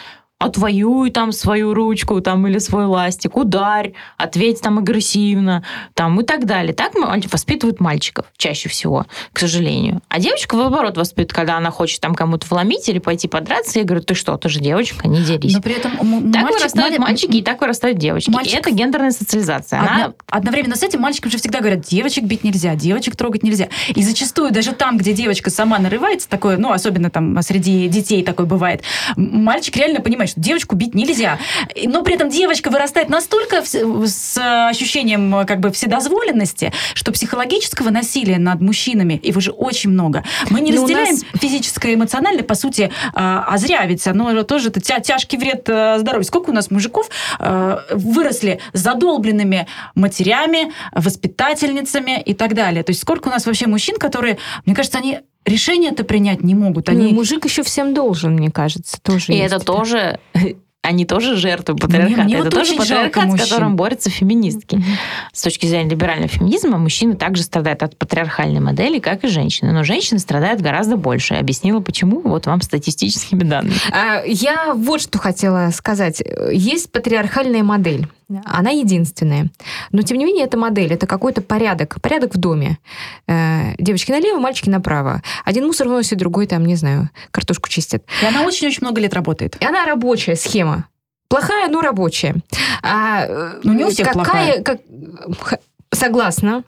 [0.40, 5.62] отвоюй там свою ручку там или свой ластик, ударь, ответь там агрессивно,
[5.94, 6.72] там и так далее.
[6.72, 6.92] Так
[7.30, 10.00] воспитывают мальчиков чаще всего, к сожалению.
[10.08, 14.02] А девочка, наоборот, воспитывает, когда она хочет там кому-то вломить или пойти подраться, я говорю,
[14.02, 15.52] ты что, ты же девочка, не дерись.
[15.54, 18.30] Но при этом так мальчик, вырастают мальчик, мальчики и так вырастают девочки.
[18.30, 18.54] Мальчик...
[18.54, 19.80] И это гендерная социализация.
[19.80, 20.14] Одно, Она...
[20.26, 23.68] Одновременно с этим мальчикам же всегда говорят, девочек бить нельзя, девочек трогать нельзя.
[23.94, 28.46] И зачастую даже там, где девочка сама нарывается, такое, ну, особенно там среди детей такое
[28.46, 28.82] бывает,
[29.16, 31.38] мальчик реально понимает, что девочку бить нельзя.
[31.84, 38.60] Но при этом девочка вырастает настолько с ощущением как бы вседозволенности, что психологического насилия над
[38.60, 40.24] мужчинами его же очень много.
[40.48, 41.24] Мы не Но разделяем нас...
[41.40, 45.68] физическое и эмоциональное, по сути, а, а зря ведь оно тоже это тя тяжкий вред
[45.68, 46.24] э, здоровью.
[46.24, 52.82] Сколько у нас мужиков э, выросли задолбленными матерями, воспитательницами и так далее.
[52.82, 56.88] То есть сколько у нас вообще мужчин, которые, мне кажется, они решения-то принять не могут.
[56.88, 57.08] Они...
[57.08, 59.32] Ну, мужик еще всем должен, мне кажется, тоже.
[59.32, 60.18] И это тоже
[60.82, 62.22] они тоже жертвы патриархата.
[62.22, 64.76] Мне, мне это вот тоже патриархат, с которым борются феминистки.
[64.76, 65.30] Mm-hmm.
[65.32, 69.72] С точки зрения либерального феминизма, мужчины также страдают от патриархальной модели, как и женщины.
[69.72, 71.34] Но женщины страдают гораздо больше.
[71.34, 72.20] Я объяснила, почему.
[72.20, 73.74] Вот вам статистическими данными.
[73.92, 76.22] А, я вот что хотела сказать.
[76.50, 78.06] Есть патриархальная модель.
[78.44, 79.50] Она единственная.
[79.92, 82.00] Но, тем не менее, это модель, это какой-то порядок.
[82.00, 82.78] Порядок в доме.
[83.26, 85.22] Э, девочки налево, мальчики направо.
[85.44, 88.04] Один мусор выносит, другой там, не знаю, картошку чистит.
[88.22, 89.56] И она очень-очень много лет работает.
[89.60, 90.86] И она рабочая схема.
[91.28, 92.36] Плохая, но рабочая.
[92.82, 93.26] А,
[93.62, 94.62] ну, не у всех какая, плохая.
[94.62, 95.60] Как,
[95.92, 96.64] согласна,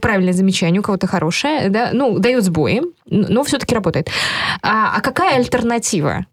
[0.00, 4.08] правильное замечание, у кого-то хорошее, да, ну, дает сбои, но все-таки работает.
[4.62, 6.26] А, а какая альтернатива?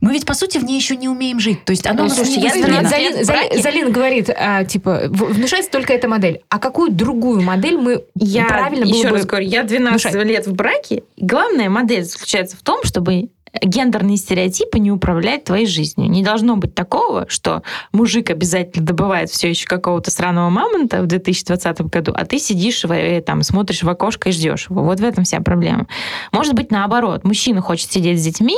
[0.00, 1.64] Мы ведь, по сути, в ней еще не умеем жить.
[1.64, 5.92] То есть оно ну, слушайте, я Залин, Залин, Залин, Залин говорит, а, типа, внушается только
[5.92, 6.42] эта модель.
[6.48, 10.26] А какую другую модель мы я правильно еще было раз бы говорю, я 12 внушать?
[10.26, 11.02] лет в браке.
[11.16, 13.30] Главная модель заключается в том, чтобы
[13.62, 16.10] гендерные стереотипы не управляют твоей жизнью.
[16.10, 21.82] Не должно быть такого, что мужик обязательно добывает все еще какого-то сраного мамонта в 2020
[21.82, 24.82] году, а ты сидишь и э, там смотришь в окошко и ждешь его.
[24.82, 25.86] Вот в этом вся проблема.
[26.32, 27.24] Может быть, наоборот.
[27.24, 28.56] Мужчина хочет сидеть с детьми,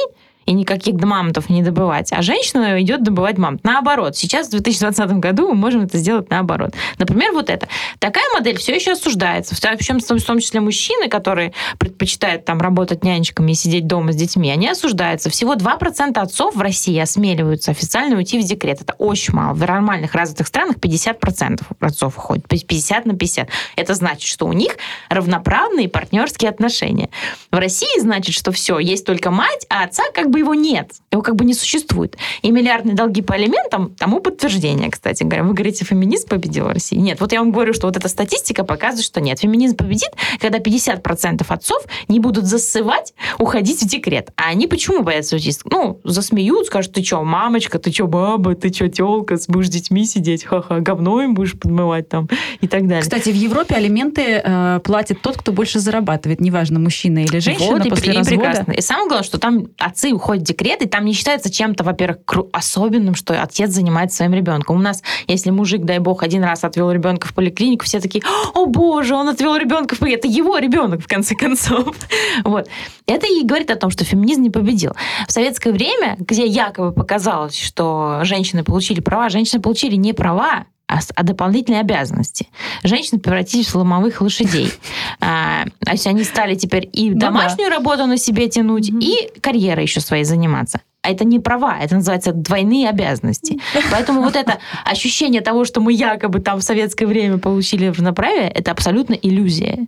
[0.48, 3.62] и никаких мамонтов не добывать, а женщина идет добывать мамонт.
[3.64, 6.72] Наоборот, сейчас в 2020 году мы можем это сделать наоборот.
[6.98, 7.68] Например, вот это.
[7.98, 9.54] Такая модель все еще осуждается.
[9.54, 14.50] Причем в том числе мужчины, которые предпочитают там работать нянечками и сидеть дома с детьми,
[14.50, 15.28] они осуждаются.
[15.28, 18.80] Всего 2% отцов в России осмеливаются официально уйти в декрет.
[18.80, 19.52] Это очень мало.
[19.52, 22.48] В нормальных развитых странах 50% отцов уходит.
[22.48, 23.48] 50 на 50.
[23.76, 24.78] Это значит, что у них
[25.10, 27.10] равноправные партнерские отношения.
[27.50, 30.92] В России значит, что все, есть только мать, а отца как бы бы его нет,
[31.10, 32.16] его как бы не существует.
[32.42, 35.44] И миллиардные долги по алиментам тому подтверждение, кстати говоря.
[35.44, 36.96] Вы говорите, феминизм победил в России?
[36.96, 39.40] Нет, вот я вам говорю, что вот эта статистика показывает, что нет.
[39.40, 44.30] Феминизм победит, когда 50% отцов не будут засывать, уходить в декрет.
[44.36, 45.52] А они почему боятся уйти?
[45.64, 50.04] Ну, засмеют, скажут, ты что, мамочка, ты что, баба, ты что, телка, будешь с детьми
[50.04, 52.28] сидеть, ха-ха, говно им будешь подмывать там
[52.60, 53.02] и так далее.
[53.02, 57.88] Кстати, в Европе алименты э, платит тот, кто больше зарабатывает, неважно, мужчина или женщина вот,
[57.88, 58.34] после и, развода.
[58.34, 58.72] И прекрасно.
[58.72, 62.18] И самое главное, что там отцы уходят в декрет, и там не считается чем-то, во-первых,
[62.52, 64.76] особенным, что отец занимается своим ребенком.
[64.76, 68.22] У нас, если мужик, дай бог, один раз отвел ребенка в поликлинику, все такие,
[68.54, 70.26] о боже, он отвел ребенка в поликлинику.
[70.26, 71.96] Это его ребенок, в конце концов.
[72.44, 72.68] Вот.
[73.06, 74.92] Это и говорит о том, что феминизм не победил.
[75.26, 81.00] В советское время, где якобы показалось, что женщины получили права, женщины получили не права, а,
[81.14, 82.48] а дополнительные обязанности.
[82.82, 84.72] Женщины превратились в ломовых лошадей.
[85.20, 89.84] А, то есть они стали теперь и ну домашнюю работу на себе тянуть, и карьерой
[89.84, 90.80] еще своей заниматься.
[91.02, 93.58] А это не права, это называется двойные обязанности.
[93.90, 98.70] Поэтому вот это ощущение того, что мы якобы там в советское время получили равноправие, это
[98.70, 99.86] абсолютно иллюзия.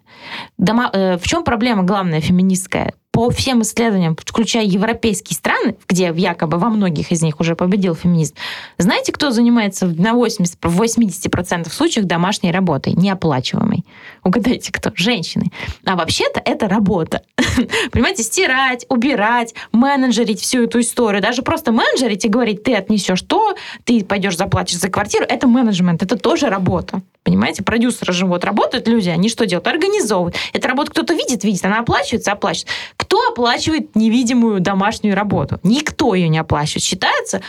[0.58, 2.94] Дома, э, в чем проблема главная феминистская?
[3.12, 8.34] По всем исследованиям, включая европейские страны, где якобы во многих из них уже победил феминизм,
[8.78, 13.84] знаете, кто занимается на 80, в 80% случаев домашней работой, неоплачиваемой?
[14.22, 14.92] Угадайте, кто?
[14.94, 15.46] Женщины.
[15.84, 17.22] А вообще-то это работа.
[17.92, 21.22] Понимаете, стирать, убирать, менеджерить всю эту историю.
[21.22, 26.02] Даже просто менеджерить и говорить, ты отнесешь то, ты пойдешь заплатишь за квартиру, это менеджмент,
[26.02, 27.02] это тоже работа.
[27.22, 29.66] Понимаете, продюсеры же вот работают люди, они что делают?
[29.66, 30.36] Организовывают.
[30.52, 32.74] Эта работа кто-то видит, видит, она оплачивается, оплачивается.
[32.96, 35.60] Кто оплачивает невидимую домашнюю работу?
[35.62, 36.82] Никто ее не оплачивает.
[36.82, 37.42] Считается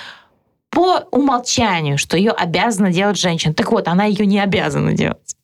[0.69, 3.53] по умолчанию, что ее обязана делать женщина.
[3.53, 5.35] Так вот, она ее не обязана делать.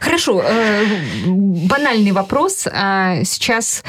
[0.00, 0.84] Хорошо, э,
[1.26, 2.66] банальный вопрос.
[2.72, 3.84] А сейчас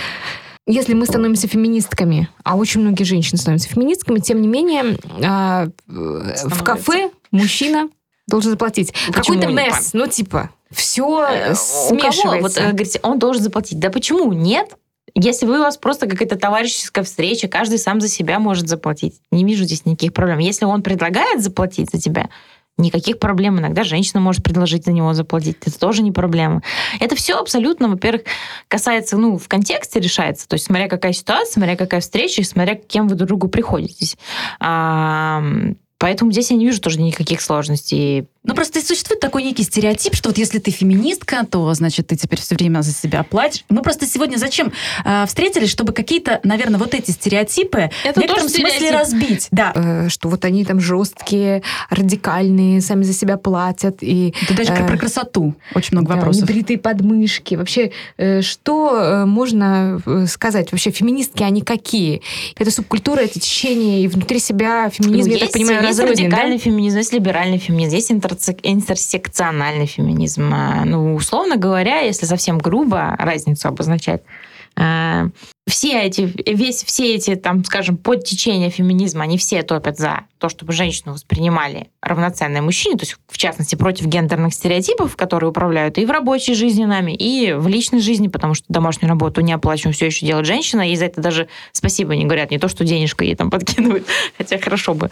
[0.67, 6.63] если мы становимся феминистками, а очень многие женщины становятся феминистками, тем не менее а, в
[6.63, 7.89] кафе мужчина
[8.31, 8.93] должен заплатить.
[9.13, 12.27] Какой-то месс, ну типа, все э, смешивается.
[12.27, 12.41] У кого?
[12.41, 13.79] Вот, э, говорите, он должен заплатить.
[13.79, 14.33] Да почему?
[14.33, 14.75] Нет.
[15.13, 19.15] Если вы у вас просто какая-то товарищеская встреча, каждый сам за себя может заплатить.
[19.31, 20.39] Не вижу здесь никаких проблем.
[20.39, 22.29] Если он предлагает заплатить за тебя,
[22.77, 23.59] никаких проблем.
[23.59, 25.57] Иногда женщина может предложить за него заплатить.
[25.61, 26.61] Это тоже не проблема.
[26.99, 28.23] Это все абсолютно, во-первых,
[28.69, 30.47] касается, ну, в контексте решается.
[30.47, 34.17] То есть смотря какая ситуация, смотря какая встреча, и смотря кем вы друг другу приходитесь.
[36.01, 38.27] Поэтому здесь я не вижу тоже никаких сложностей.
[38.43, 42.39] Ну, просто существует такой некий стереотип, что вот если ты феминистка, то, значит, ты теперь
[42.39, 43.63] все время за себя платишь.
[43.69, 44.73] Мы просто сегодня зачем
[45.05, 48.99] э, встретились, чтобы какие-то, наверное, вот эти стереотипы Это в некотором смысле стереотип.
[48.99, 49.47] разбить.
[49.51, 49.73] Да.
[49.75, 53.97] Э, что вот они там жесткие, радикальные, сами за себя платят.
[54.01, 56.49] И, Это даже э, про красоту очень много да, вопросов.
[56.49, 57.53] Небритые подмышки.
[57.53, 60.71] Вообще, э, что э, можно э, сказать?
[60.71, 62.23] Вообще, феминистки, они какие?
[62.57, 66.63] Это субкультура, это течение, и внутри себя феминизм, ну, я так понимаю, есть радикальный да?
[66.63, 68.30] феминизм, есть либеральный феминизм, есть интер
[68.63, 70.51] интерсекциональный феминизм.
[70.53, 74.21] А, ну, условно говоря, если совсем грубо разницу обозначать,
[74.75, 75.27] а,
[75.67, 80.73] все эти, весь, все эти, там, скажем, подтечения феминизма, они все топят за то, чтобы
[80.73, 86.09] женщину воспринимали равноценной мужчине, то есть, в частности, против гендерных стереотипов, которые управляют и в
[86.09, 90.25] рабочей жизни нами, и в личной жизни, потому что домашнюю работу не оплачиваем, все еще
[90.25, 93.51] делает женщина, и за это даже спасибо не говорят, не то, что денежку ей там
[93.51, 95.11] подкидывают, хотя хорошо бы.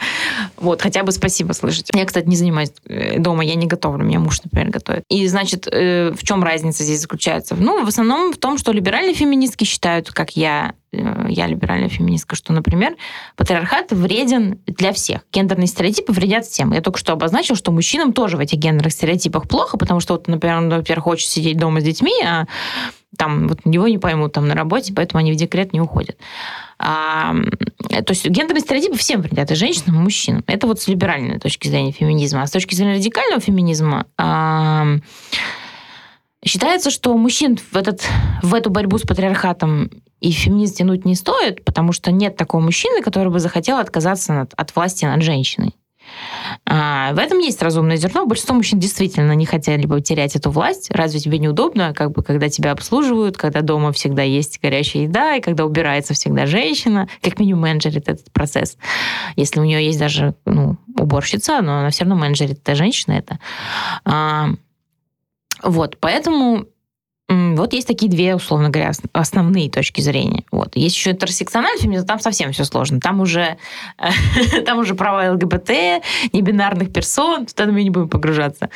[0.58, 1.90] Вот, хотя бы спасибо слышать.
[1.94, 5.04] Я, кстати, не занимаюсь э, дома, я не готовлю, меня муж, например, готовит.
[5.10, 7.56] И, значит, э, в чем разница здесь заключается?
[7.56, 12.36] Ну, в основном в том, что либеральные феминистки считают, как я, э, я либеральная феминистка,
[12.36, 12.96] что, например,
[13.36, 15.22] патриархат вреден для всех.
[15.32, 16.74] Гендерные стереотипы вредят всем.
[16.74, 20.28] Я только что обозначил, что мужчинам тоже в этих гендерных стереотипах плохо, потому что, вот,
[20.28, 22.46] например, он, во-первых, хочет сидеть дома с детьми, а
[23.18, 26.18] там вот его не поймут там на работе, поэтому они в декрет не уходят.
[26.78, 27.34] А,
[27.90, 30.44] то есть гендерные стереотипы всем вредят, и женщинам, и мужчинам.
[30.48, 32.44] Это вот с либеральной точки зрения феминизма.
[32.44, 34.86] А с точки зрения радикального феминизма а,
[36.46, 38.08] считается, что мужчин в, этот,
[38.42, 43.02] в эту борьбу с патриархатом и феминизм тянуть не стоит, потому что нет такого мужчины,
[43.02, 45.76] который бы захотел отказаться от, от власти над женщиной.
[46.66, 48.26] А, в этом есть разумное зерно.
[48.26, 50.90] Большинство мужчин действительно не хотели бы терять эту власть.
[50.92, 55.42] Разве тебе неудобно, как бы, когда тебя обслуживают, когда дома всегда есть горячая еда, и
[55.42, 58.78] когда убирается всегда женщина, как минимум менеджерит этот процесс.
[59.36, 63.40] Если у нее есть даже ну, уборщица, но она все равно менеджерит, эта женщина это.
[64.06, 64.50] А,
[65.64, 66.66] вот, поэтому
[67.30, 70.44] вот есть такие две, условно говоря, основные точки зрения.
[70.52, 70.76] Вот.
[70.76, 73.00] Есть еще интерсекциональный феминизм, там совсем все сложно.
[73.00, 73.58] Там уже,
[74.66, 75.70] там уже права ЛГБТ,
[76.34, 78.70] небинарных персон, туда мы не будем погружаться.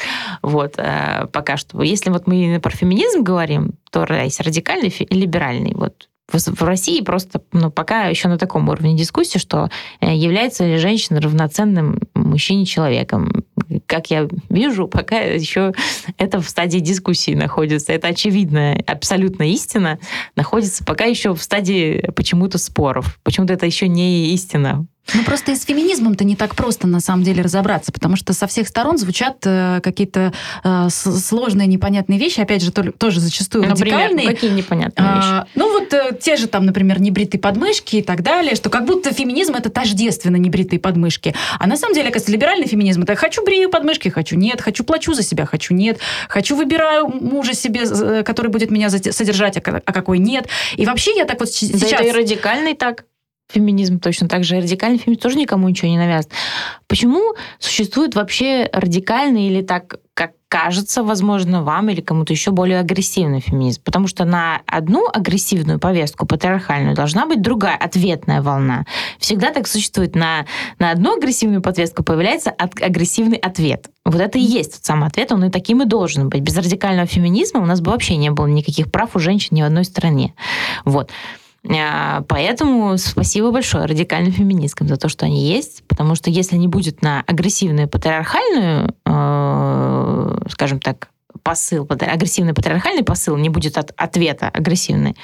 [0.43, 1.81] Вот, э, пока что.
[1.81, 5.73] Если вот мы про феминизм говорим, то есть радикальный и либеральный.
[5.73, 10.77] Вот в России просто ну, пока еще на таком уровне дискуссии, что э, является ли
[10.77, 13.43] женщина равноценным мужчине-человеком.
[13.93, 15.71] Как я вижу, пока еще
[16.17, 17.93] это в стадии дискуссии находится.
[17.93, 19.99] Это очевидная, абсолютно истина
[20.35, 23.19] находится пока еще в стадии почему-то споров.
[23.21, 24.87] Почему-то это еще не истина.
[25.13, 28.47] Ну, просто и с феминизмом-то не так просто, на самом деле, разобраться, потому что со
[28.47, 33.97] всех сторон звучат э, какие-то э, сложные, непонятные вещи, опять же, то, тоже зачастую например,
[33.97, 34.27] радикальные.
[34.27, 35.51] какие непонятные а, вещи?
[35.55, 39.13] Ну, вот э, те же там, например, небритые подмышки и так далее, что как будто
[39.13, 41.35] феминизм— это тождественно небритые подмышки.
[41.59, 45.13] А на самом деле, оказывается, либеральный феминизм— это хочу брию подмышки, хочу нет, хочу плачу
[45.13, 49.93] за себя, хочу нет, хочу выбираю мужа себе, э, который будет меня содержать, а, а
[49.93, 50.47] какой нет.
[50.77, 51.81] И вообще я так вот сейчас...
[51.81, 53.03] Да это и радикальный так
[53.53, 54.57] феминизм точно так же.
[54.57, 56.33] Радикальный феминизм тоже никому ничего не навязывает.
[56.87, 63.39] Почему существует вообще радикальный или так, как кажется, возможно, вам или кому-то еще более агрессивный
[63.39, 63.81] феминизм?
[63.83, 68.85] Потому что на одну агрессивную повестку, патриархальную, должна быть другая, ответная волна.
[69.17, 70.15] Всегда так существует.
[70.15, 70.45] На,
[70.77, 73.89] на одну агрессивную повестку появляется от, агрессивный ответ.
[74.05, 76.41] Вот это и есть тот самый ответ, он и таким и должен быть.
[76.41, 79.65] Без радикального феминизма у нас бы вообще не было никаких прав у женщин ни в
[79.65, 80.33] одной стране.
[80.85, 81.09] Вот.
[81.69, 86.67] А, поэтому спасибо большое радикальным феминисткам за то, что они есть, потому что если не
[86.67, 91.09] будет на агрессивную патриархальную, э, скажем так,
[91.41, 95.15] посыл, агрессивный патриархальный посыл, не будет от, ответа агрессивный,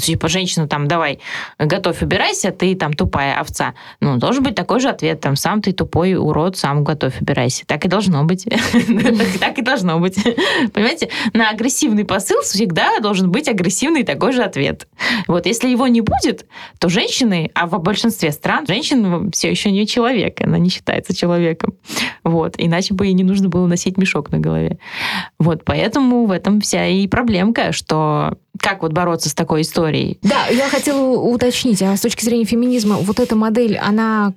[0.00, 1.20] типа, женщина там, давай,
[1.58, 3.74] готовь, убирайся, ты там тупая овца.
[4.00, 7.66] Ну, должен быть такой же ответ, там, сам ты тупой урод, сам готовь, убирайся.
[7.66, 8.46] Так и должно быть.
[9.40, 10.16] Так и должно быть.
[10.72, 14.88] Понимаете, на агрессивный посыл всегда должен быть агрессивный такой же ответ.
[15.26, 16.46] Вот, если его не будет,
[16.78, 21.74] то женщины, а в большинстве стран женщина все еще не человек, она не считается человеком.
[22.24, 24.78] Вот, иначе бы ей не нужно было носить мешок на голове.
[25.38, 30.18] Вот, поэтому в этом вся и проблемка, что как вот бороться с такой историей?
[30.22, 34.34] Да, я хотела уточнить, а с точки зрения феминизма, вот эта модель, она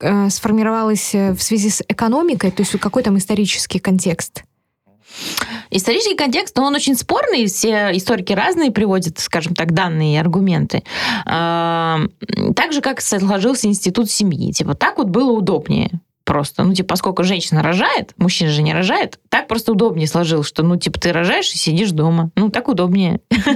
[0.00, 4.44] э, сформировалась э, в связи с экономикой, то есть какой там исторический контекст?
[5.70, 10.82] Исторический контекст, но он очень спорный, все историки разные приводят, скажем так, данные и аргументы.
[11.24, 14.52] Так же, как сложился институт семьи.
[14.52, 16.64] Типа, так вот было удобнее просто.
[16.64, 20.76] Ну, типа, поскольку женщина рожает, мужчина же не рожает, так просто удобнее сложилось, что, ну,
[20.76, 22.30] типа, ты рожаешь и сидишь дома.
[22.36, 23.20] Ну, так удобнее.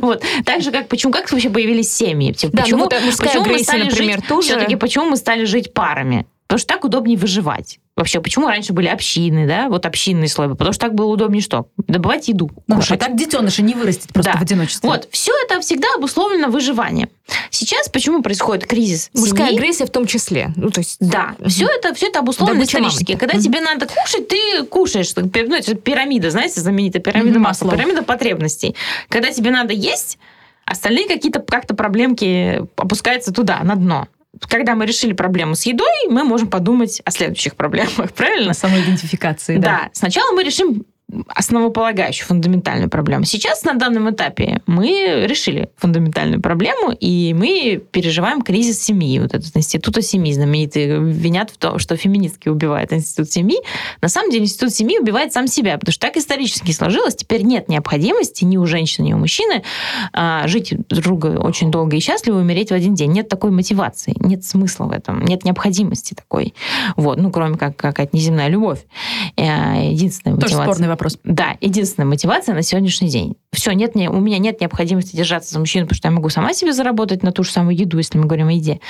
[0.00, 0.22] Вот.
[0.44, 2.32] Так же, как, почему, как вообще появились семьи?
[2.32, 6.26] Типа, ну почему, почему мы стали жить, все-таки, почему мы стали жить парами?
[6.48, 7.78] Потому что так удобнее выживать.
[7.94, 10.48] Вообще, почему раньше были общины, да, вот общинные слои?
[10.48, 11.68] Потому что так было удобнее что?
[11.76, 13.02] Добывать еду, ну, кушать.
[13.02, 14.38] А так детеныши не вырастет просто да.
[14.38, 14.88] в одиночестве.
[14.88, 17.10] Вот, все это всегда обусловлено выживанием.
[17.50, 19.58] Сейчас почему происходит кризис Мужская семьи?
[19.58, 20.50] агрессия в том числе.
[20.56, 20.96] Ну, то есть...
[21.00, 21.50] Да, угу.
[21.50, 23.12] все это, все это обусловлено Добыча исторически.
[23.12, 23.20] Мамы.
[23.20, 23.42] Когда угу.
[23.42, 25.14] тебе надо кушать, ты кушаешь.
[25.16, 28.74] Ну, это пирамида, знаете, знаменитая пирамида угу, масла, пирамида потребностей.
[29.10, 30.18] Когда тебе надо есть,
[30.64, 34.08] остальные какие-то как-то проблемки опускаются туда, на дно
[34.48, 38.54] когда мы решили проблему с едой, мы можем подумать о следующих проблемах, правильно?
[38.54, 39.68] Самоидентификации, да.
[39.68, 39.90] Да.
[39.92, 40.84] Сначала мы решим
[41.28, 43.24] основополагающую фундаментальную проблему.
[43.24, 49.18] Сейчас на данном этапе мы решили фундаментальную проблему, и мы переживаем кризис семьи.
[49.18, 53.58] Вот этот институт семьи знаменитый винят в том, что феминистки убивают институт семьи.
[54.02, 57.16] На самом деле институт семьи убивает сам себя, потому что так исторически сложилось.
[57.16, 59.62] Теперь нет необходимости ни у женщины, ни у мужчины
[60.12, 63.12] а, жить друга очень долго и счастливо и умереть в один день.
[63.12, 66.54] Нет такой мотивации, нет смысла в этом, нет необходимости такой.
[66.96, 68.80] Вот, ну, кроме как какая-то неземная любовь.
[69.36, 70.72] Э, единственная Тоже мотивация.
[70.74, 71.18] спорный вопрос.
[71.24, 73.36] Да, единственная мотивация на сегодняшний день.
[73.52, 76.52] Все, нет, не, у меня нет необходимости держаться за мужчину, потому что я могу сама
[76.52, 78.80] себе заработать на ту же самую еду, если мы говорим о еде.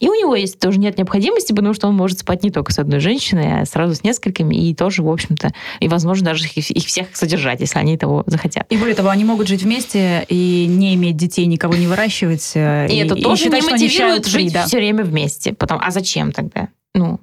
[0.00, 2.78] И у него есть тоже нет необходимости, потому что он может спать не только с
[2.78, 6.86] одной женщиной, а сразу с несколькими, и тоже, в общем-то, и, возможно, даже их, их
[6.86, 8.66] всех содержать, если они того захотят.
[8.70, 12.52] И более того, они могут жить вместе и не иметь детей, никого не выращивать.
[12.54, 14.66] Э, и, и это тоже считать, не мотивирует жить да.
[14.66, 15.52] все время вместе.
[15.52, 16.68] Потом, а зачем тогда?
[16.94, 17.20] Ну,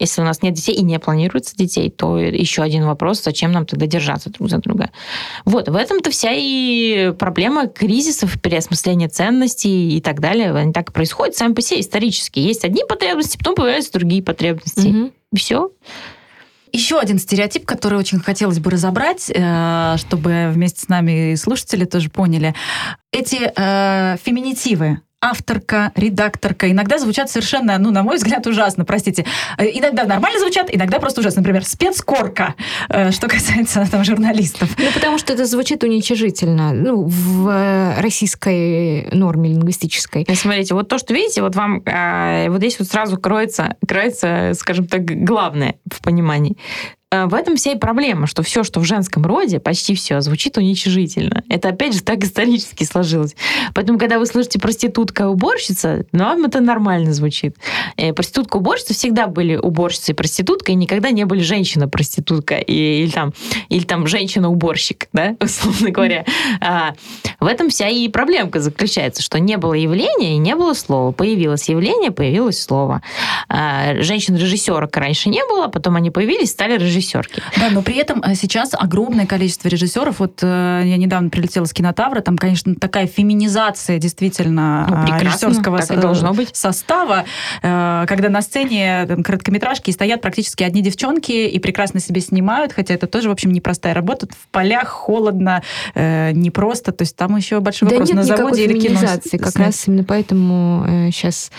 [0.00, 3.66] если у нас нет детей и не планируется детей, то еще один вопрос, зачем нам
[3.66, 4.90] тогда держаться друг за друга.
[5.44, 10.52] Вот, в этом-то вся и проблема кризисов, переосмысления ценностей и так далее.
[10.54, 12.40] Они так и происходят сами по себе исторически.
[12.40, 14.88] Есть одни потребности, потом появляются другие потребности.
[14.88, 15.12] Угу.
[15.32, 15.70] И все.
[16.72, 22.10] Еще один стереотип, который очень хотелось бы разобрать, э, чтобы вместе с нами слушатели тоже
[22.10, 22.54] поняли.
[23.12, 29.26] Эти э, феминитивы, авторка, редакторка иногда звучат совершенно, ну, на мой взгляд, ужасно, простите.
[29.58, 31.40] Э, иногда нормально звучат, иногда просто ужасно.
[31.40, 32.54] Например, спецкорка,
[32.88, 34.70] э, что касается там журналистов.
[34.78, 40.26] Ну, потому что это звучит уничижительно, ну, в э, российской норме лингвистической.
[40.34, 45.04] Смотрите, вот то, что видите, вот вам вот здесь вот сразу кроется, кроется, скажем так,
[45.04, 46.56] главное в понимании.
[47.10, 50.56] Э, в этом вся и проблема, что все, что в женском роде, почти все, звучит
[50.56, 51.44] уничижительно.
[51.48, 53.36] Это, опять же, так исторически сложилось.
[53.74, 57.56] Поэтому, когда вы слышите проститутка уборщица, ну, вам это нормально звучит.
[57.96, 63.32] Э, проститутка уборщица всегда были уборщицей и проститутка, и никогда не были женщина-проститутка или там,
[63.68, 66.24] или там женщина-уборщик, да, условно говоря.
[66.60, 66.94] А,
[67.38, 71.12] в этом вся и проблемка заключается, что не было явления и не было слова.
[71.12, 73.02] Появилось явление, появилось слово.
[73.48, 77.42] А, женщин-режиссерок раньше не было, потом они появились, стали режиссерки.
[77.56, 80.20] Да, но при этом э, сейчас огромное количество режиссеров.
[80.20, 85.98] Вот э, я недавно прилетела с кинотавра, там, конечно, такая феминизация действительно ну, режиссерского так
[85.98, 86.54] и должно быть.
[86.54, 87.24] состава,
[87.62, 92.94] э, когда на сцене там, короткометражки стоят практически одни девчонки и прекрасно себе снимают, хотя
[92.94, 94.28] это тоже, в общем, непростая работа.
[94.30, 95.62] В полях холодно,
[95.94, 99.00] непросто, то есть там еще большой да вопрос нет на заводе или кино.
[99.38, 101.50] Как раз именно поэтому сейчас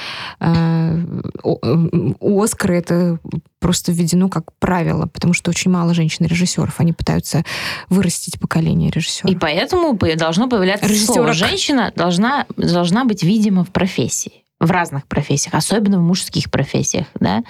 [1.43, 3.19] у Оскара это
[3.61, 6.79] просто введено как правило, потому что очень мало женщин-режиссеров.
[6.79, 7.45] Они пытаются
[7.87, 9.31] вырастить поколение режиссеров.
[9.31, 11.31] И поэтому должно появляться слово.
[11.31, 17.43] Женщина должна, должна быть видима в профессии в разных профессиях, особенно в мужских профессиях, да.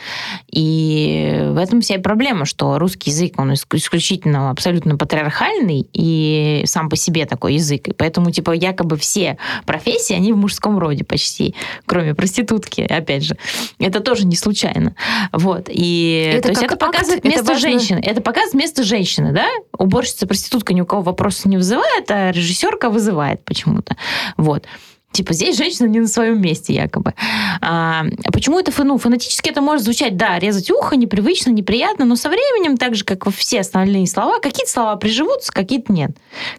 [0.49, 6.95] И в этом вся проблема, что русский язык, он исключительно абсолютно патриархальный и сам по
[6.95, 7.89] себе такой язык.
[7.89, 11.53] И поэтому, типа, якобы все профессии, они в мужском роде почти,
[11.85, 13.37] кроме проститутки, опять же.
[13.77, 14.95] Это тоже не случайно.
[15.33, 15.65] Вот.
[15.67, 17.99] И это то есть это показывает акт, место это женщины.
[17.99, 19.47] Это показывает место женщины, да?
[19.77, 23.97] Уборщица, проститутка ни у кого вопросов не вызывает, а режиссерка вызывает почему-то.
[24.37, 24.65] Вот.
[25.11, 27.13] Типа здесь женщина не на своем месте якобы.
[27.61, 32.29] А, почему это ну, фонетически это может звучать, да, резать ухо непривычно, неприятно, но со
[32.29, 36.11] временем, так же, как все остальные слова, какие-то слова приживутся, какие-то нет.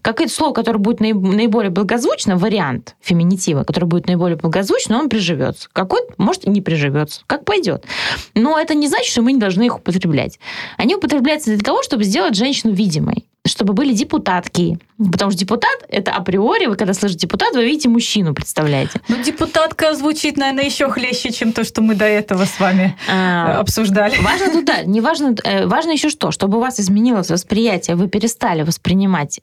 [0.02, 5.68] Какое-то слово, которое будет наиболее благозвучно, вариант феминитива, который будет наиболее благозвучно, он приживется.
[5.72, 7.22] Какой-то, может, и не приживется.
[7.26, 7.86] Как пойдет.
[8.34, 10.38] Но это не значит, что мы не должны их употреблять.
[10.76, 14.78] Они употребляются для того, чтобы сделать женщину видимой чтобы были депутатки.
[15.10, 19.00] Потому что депутат— это априори, вы когда слышите депутат, вы видите мужчину, представляете?
[19.08, 23.58] Ну, депутатка звучит, наверное, еще хлеще, чем то, что мы до этого с вами а,
[23.58, 24.16] обсуждали.
[24.18, 28.08] Важно тут, да, не важно, э, важно еще что, чтобы у вас изменилось восприятие, вы
[28.08, 29.40] перестали воспринимать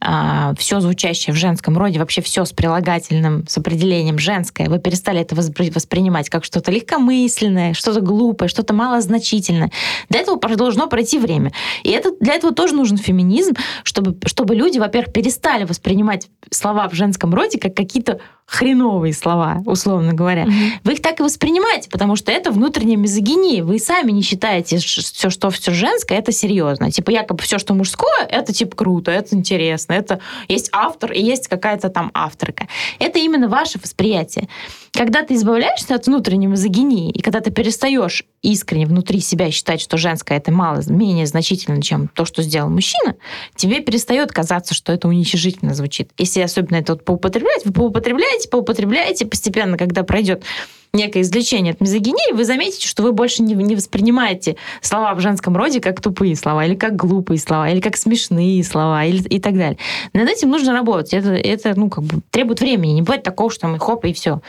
[0.00, 5.20] а, все звучащее в женском роде, вообще все с прилагательным, с определением женское, вы перестали
[5.20, 9.70] это воспринимать как что-то легкомысленное, что-то глупое, что-то малозначительное.
[10.08, 11.52] Для этого должно пройти время.
[11.84, 16.88] И это, для этого тоже нужен феминизм механизм, чтобы, чтобы люди, во-первых, перестали воспринимать слова
[16.88, 20.44] в женском роде как какие-то хреновые слова, условно говоря.
[20.44, 20.70] Mm-hmm.
[20.84, 23.64] Вы их так и воспринимаете, потому что это внутренняя мизогиния.
[23.64, 26.90] Вы сами не считаете, все, что все женское, это серьезно.
[26.90, 31.48] Типа якобы все, что мужское, это типа круто, это интересно, это есть автор и есть
[31.48, 32.68] какая-то там авторка.
[33.00, 34.48] Это именно ваше восприятие.
[34.92, 39.98] Когда ты избавляешься от внутренней мизогинии, и когда ты перестаешь искренне внутри себя считать, что
[39.98, 43.16] женское это мало, менее значительно, чем то, что сделал мужчина,
[43.56, 46.10] тебе перестает казаться, что это уничижительно звучит.
[46.16, 50.44] Если особенно это вот поупотреблять, вы поупотребляете, поупотребляете постепенно, когда пройдет
[50.92, 55.56] некое излечение от мизогинии, вы заметите, что вы больше не, не воспринимаете слова в женском
[55.56, 59.54] роде как тупые слова, или как глупые слова, или как смешные слова, или, и так
[59.54, 59.78] далее.
[60.12, 61.12] Над этим нужно работать.
[61.12, 62.92] Это, это ну, как бы требует времени.
[62.92, 64.40] Не бывает такого, что мы хоп, и все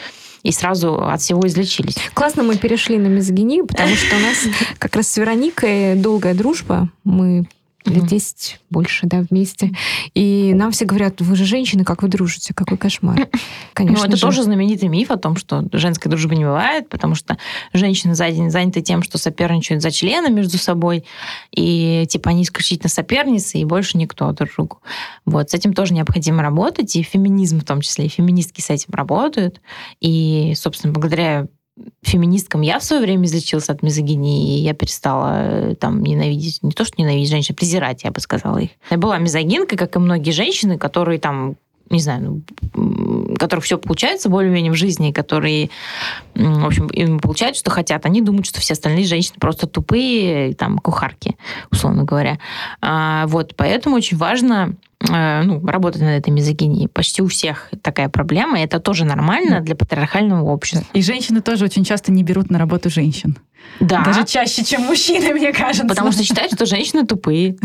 [0.43, 1.97] и сразу от всего излечились.
[2.13, 4.45] Классно мы перешли на мизогинию, потому что у нас
[4.79, 6.89] как раз с Вероникой долгая дружба.
[7.03, 7.47] Мы
[7.89, 9.71] лет 10 больше, да, вместе.
[10.13, 13.27] И нам все говорят, вы же женщины, как вы дружите, какой кошмар.
[13.73, 14.21] Конечно Ну, это же.
[14.21, 17.37] тоже знаменитый миф о том, что женской дружбы не бывает, потому что
[17.73, 21.05] женщины заняты тем, что соперничают за члена между собой,
[21.51, 24.81] и типа они исключительно соперницы, и больше никто друг другу.
[25.25, 28.93] Вот, с этим тоже необходимо работать, и феминизм в том числе, и феминистки с этим
[28.93, 29.61] работают.
[30.01, 31.47] И, собственно, благодаря
[32.01, 36.71] феминисткам я в свое время излечился от мизогинии, и я перестала э, там ненавидеть, не
[36.71, 38.71] то что ненавидеть женщин, а презирать, я бы сказала их.
[38.89, 41.55] Я была мизогинкой, как и многие женщины, которые там
[41.89, 42.43] не знаю,
[42.75, 45.69] ну, которых все получается более-менее в жизни, которые,
[46.35, 50.79] в общем, им получают, что хотят, они думают, что все остальные женщины просто тупые, там,
[50.79, 51.37] кухарки,
[51.71, 52.39] условно говоря.
[52.81, 56.87] А, вот, поэтому очень важно ну, работать над этой мизогинией.
[56.87, 60.87] Почти у всех такая проблема, и это тоже нормально для патриархального общества.
[60.93, 63.37] И женщины тоже очень часто не берут на работу женщин.
[63.79, 64.03] Да.
[64.03, 65.87] Даже чаще, чем мужчины, мне кажется.
[65.87, 67.57] Потому что считают, что женщины тупые.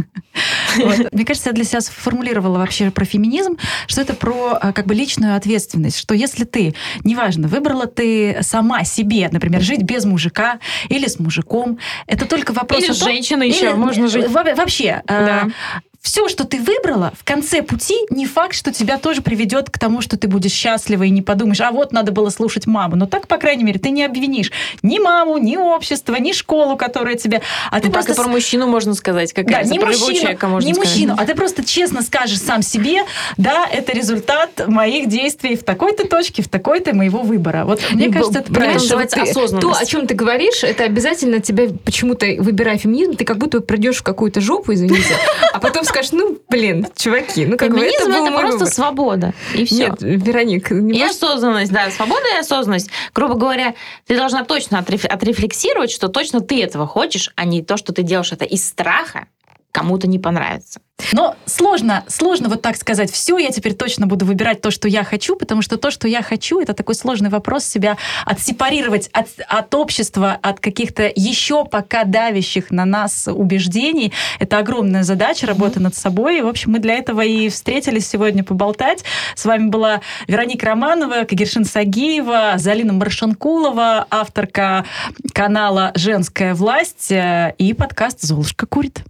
[0.77, 1.13] Вот.
[1.13, 3.57] Мне кажется, я для себя сформулировала вообще про феминизм,
[3.87, 6.75] что это про э, как бы личную ответственность, что если ты,
[7.05, 10.59] неважно, выбрала ты сама себе, например, жить без мужика
[10.89, 14.29] или с мужиком, это только вопрос или с женщиной еще можно жить.
[14.29, 15.03] Вообще.
[15.07, 19.71] Э, да все, что ты выбрала, в конце пути не факт, что тебя тоже приведет
[19.71, 22.97] к тому, что ты будешь счастлива и не подумаешь, а вот надо было слушать маму.
[22.97, 24.51] Но так, по крайней мере, ты не обвинишь
[24.83, 27.41] ни маму, ни общество, ни школу, которая тебе...
[27.71, 28.15] А ты ну, просто...
[28.15, 30.93] Так и про мужчину можно сказать, какая да, не про мужчину, человека можно не сказать.
[30.93, 33.05] мужчину, а ты просто честно скажешь сам себе,
[33.37, 37.65] да, это результат моих действий в такой-то точке, в такой-то моего выбора.
[37.65, 38.81] Вот мне и, кажется, это правильно.
[38.81, 39.79] называется ты, осознанность.
[39.79, 43.99] То, о чем ты говоришь, это обязательно тебя почему-то, выбирая феминизм, ты как будто придешь
[43.99, 45.15] в какую-то жопу, извините,
[45.53, 48.73] а потом скажешь, ну, блин, чуваки, ну как бы это, это просто выбор.
[48.73, 49.89] свобода, и все.
[49.89, 52.91] Нет, Вероник, не И осознанность, да, свобода и осознанность.
[53.15, 53.75] Грубо говоря,
[54.07, 58.33] ты должна точно отрефлексировать, что точно ты этого хочешь, а не то, что ты делаешь
[58.33, 59.27] это из страха,
[59.73, 60.81] кому-то не понравится.
[61.13, 65.03] Но сложно, сложно вот так сказать, все, я теперь точно буду выбирать то, что я
[65.03, 69.75] хочу, потому что то, что я хочу, это такой сложный вопрос себя отсепарировать от, от
[69.75, 74.13] общества, от каких-то еще пока давящих на нас убеждений.
[74.39, 76.39] Это огромная задача, работа над собой.
[76.39, 79.05] И, в общем, мы для этого и встретились сегодня поболтать.
[79.35, 84.85] С вами была Вероника Романова, Кагершин Сагиева, Залина Маршанкулова, авторка
[85.33, 89.03] канала «Женская власть» и подкаст «Золушка курит».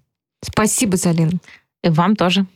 [0.42, 1.40] Спасибо, Залин.
[1.82, 2.46] И вам тоже.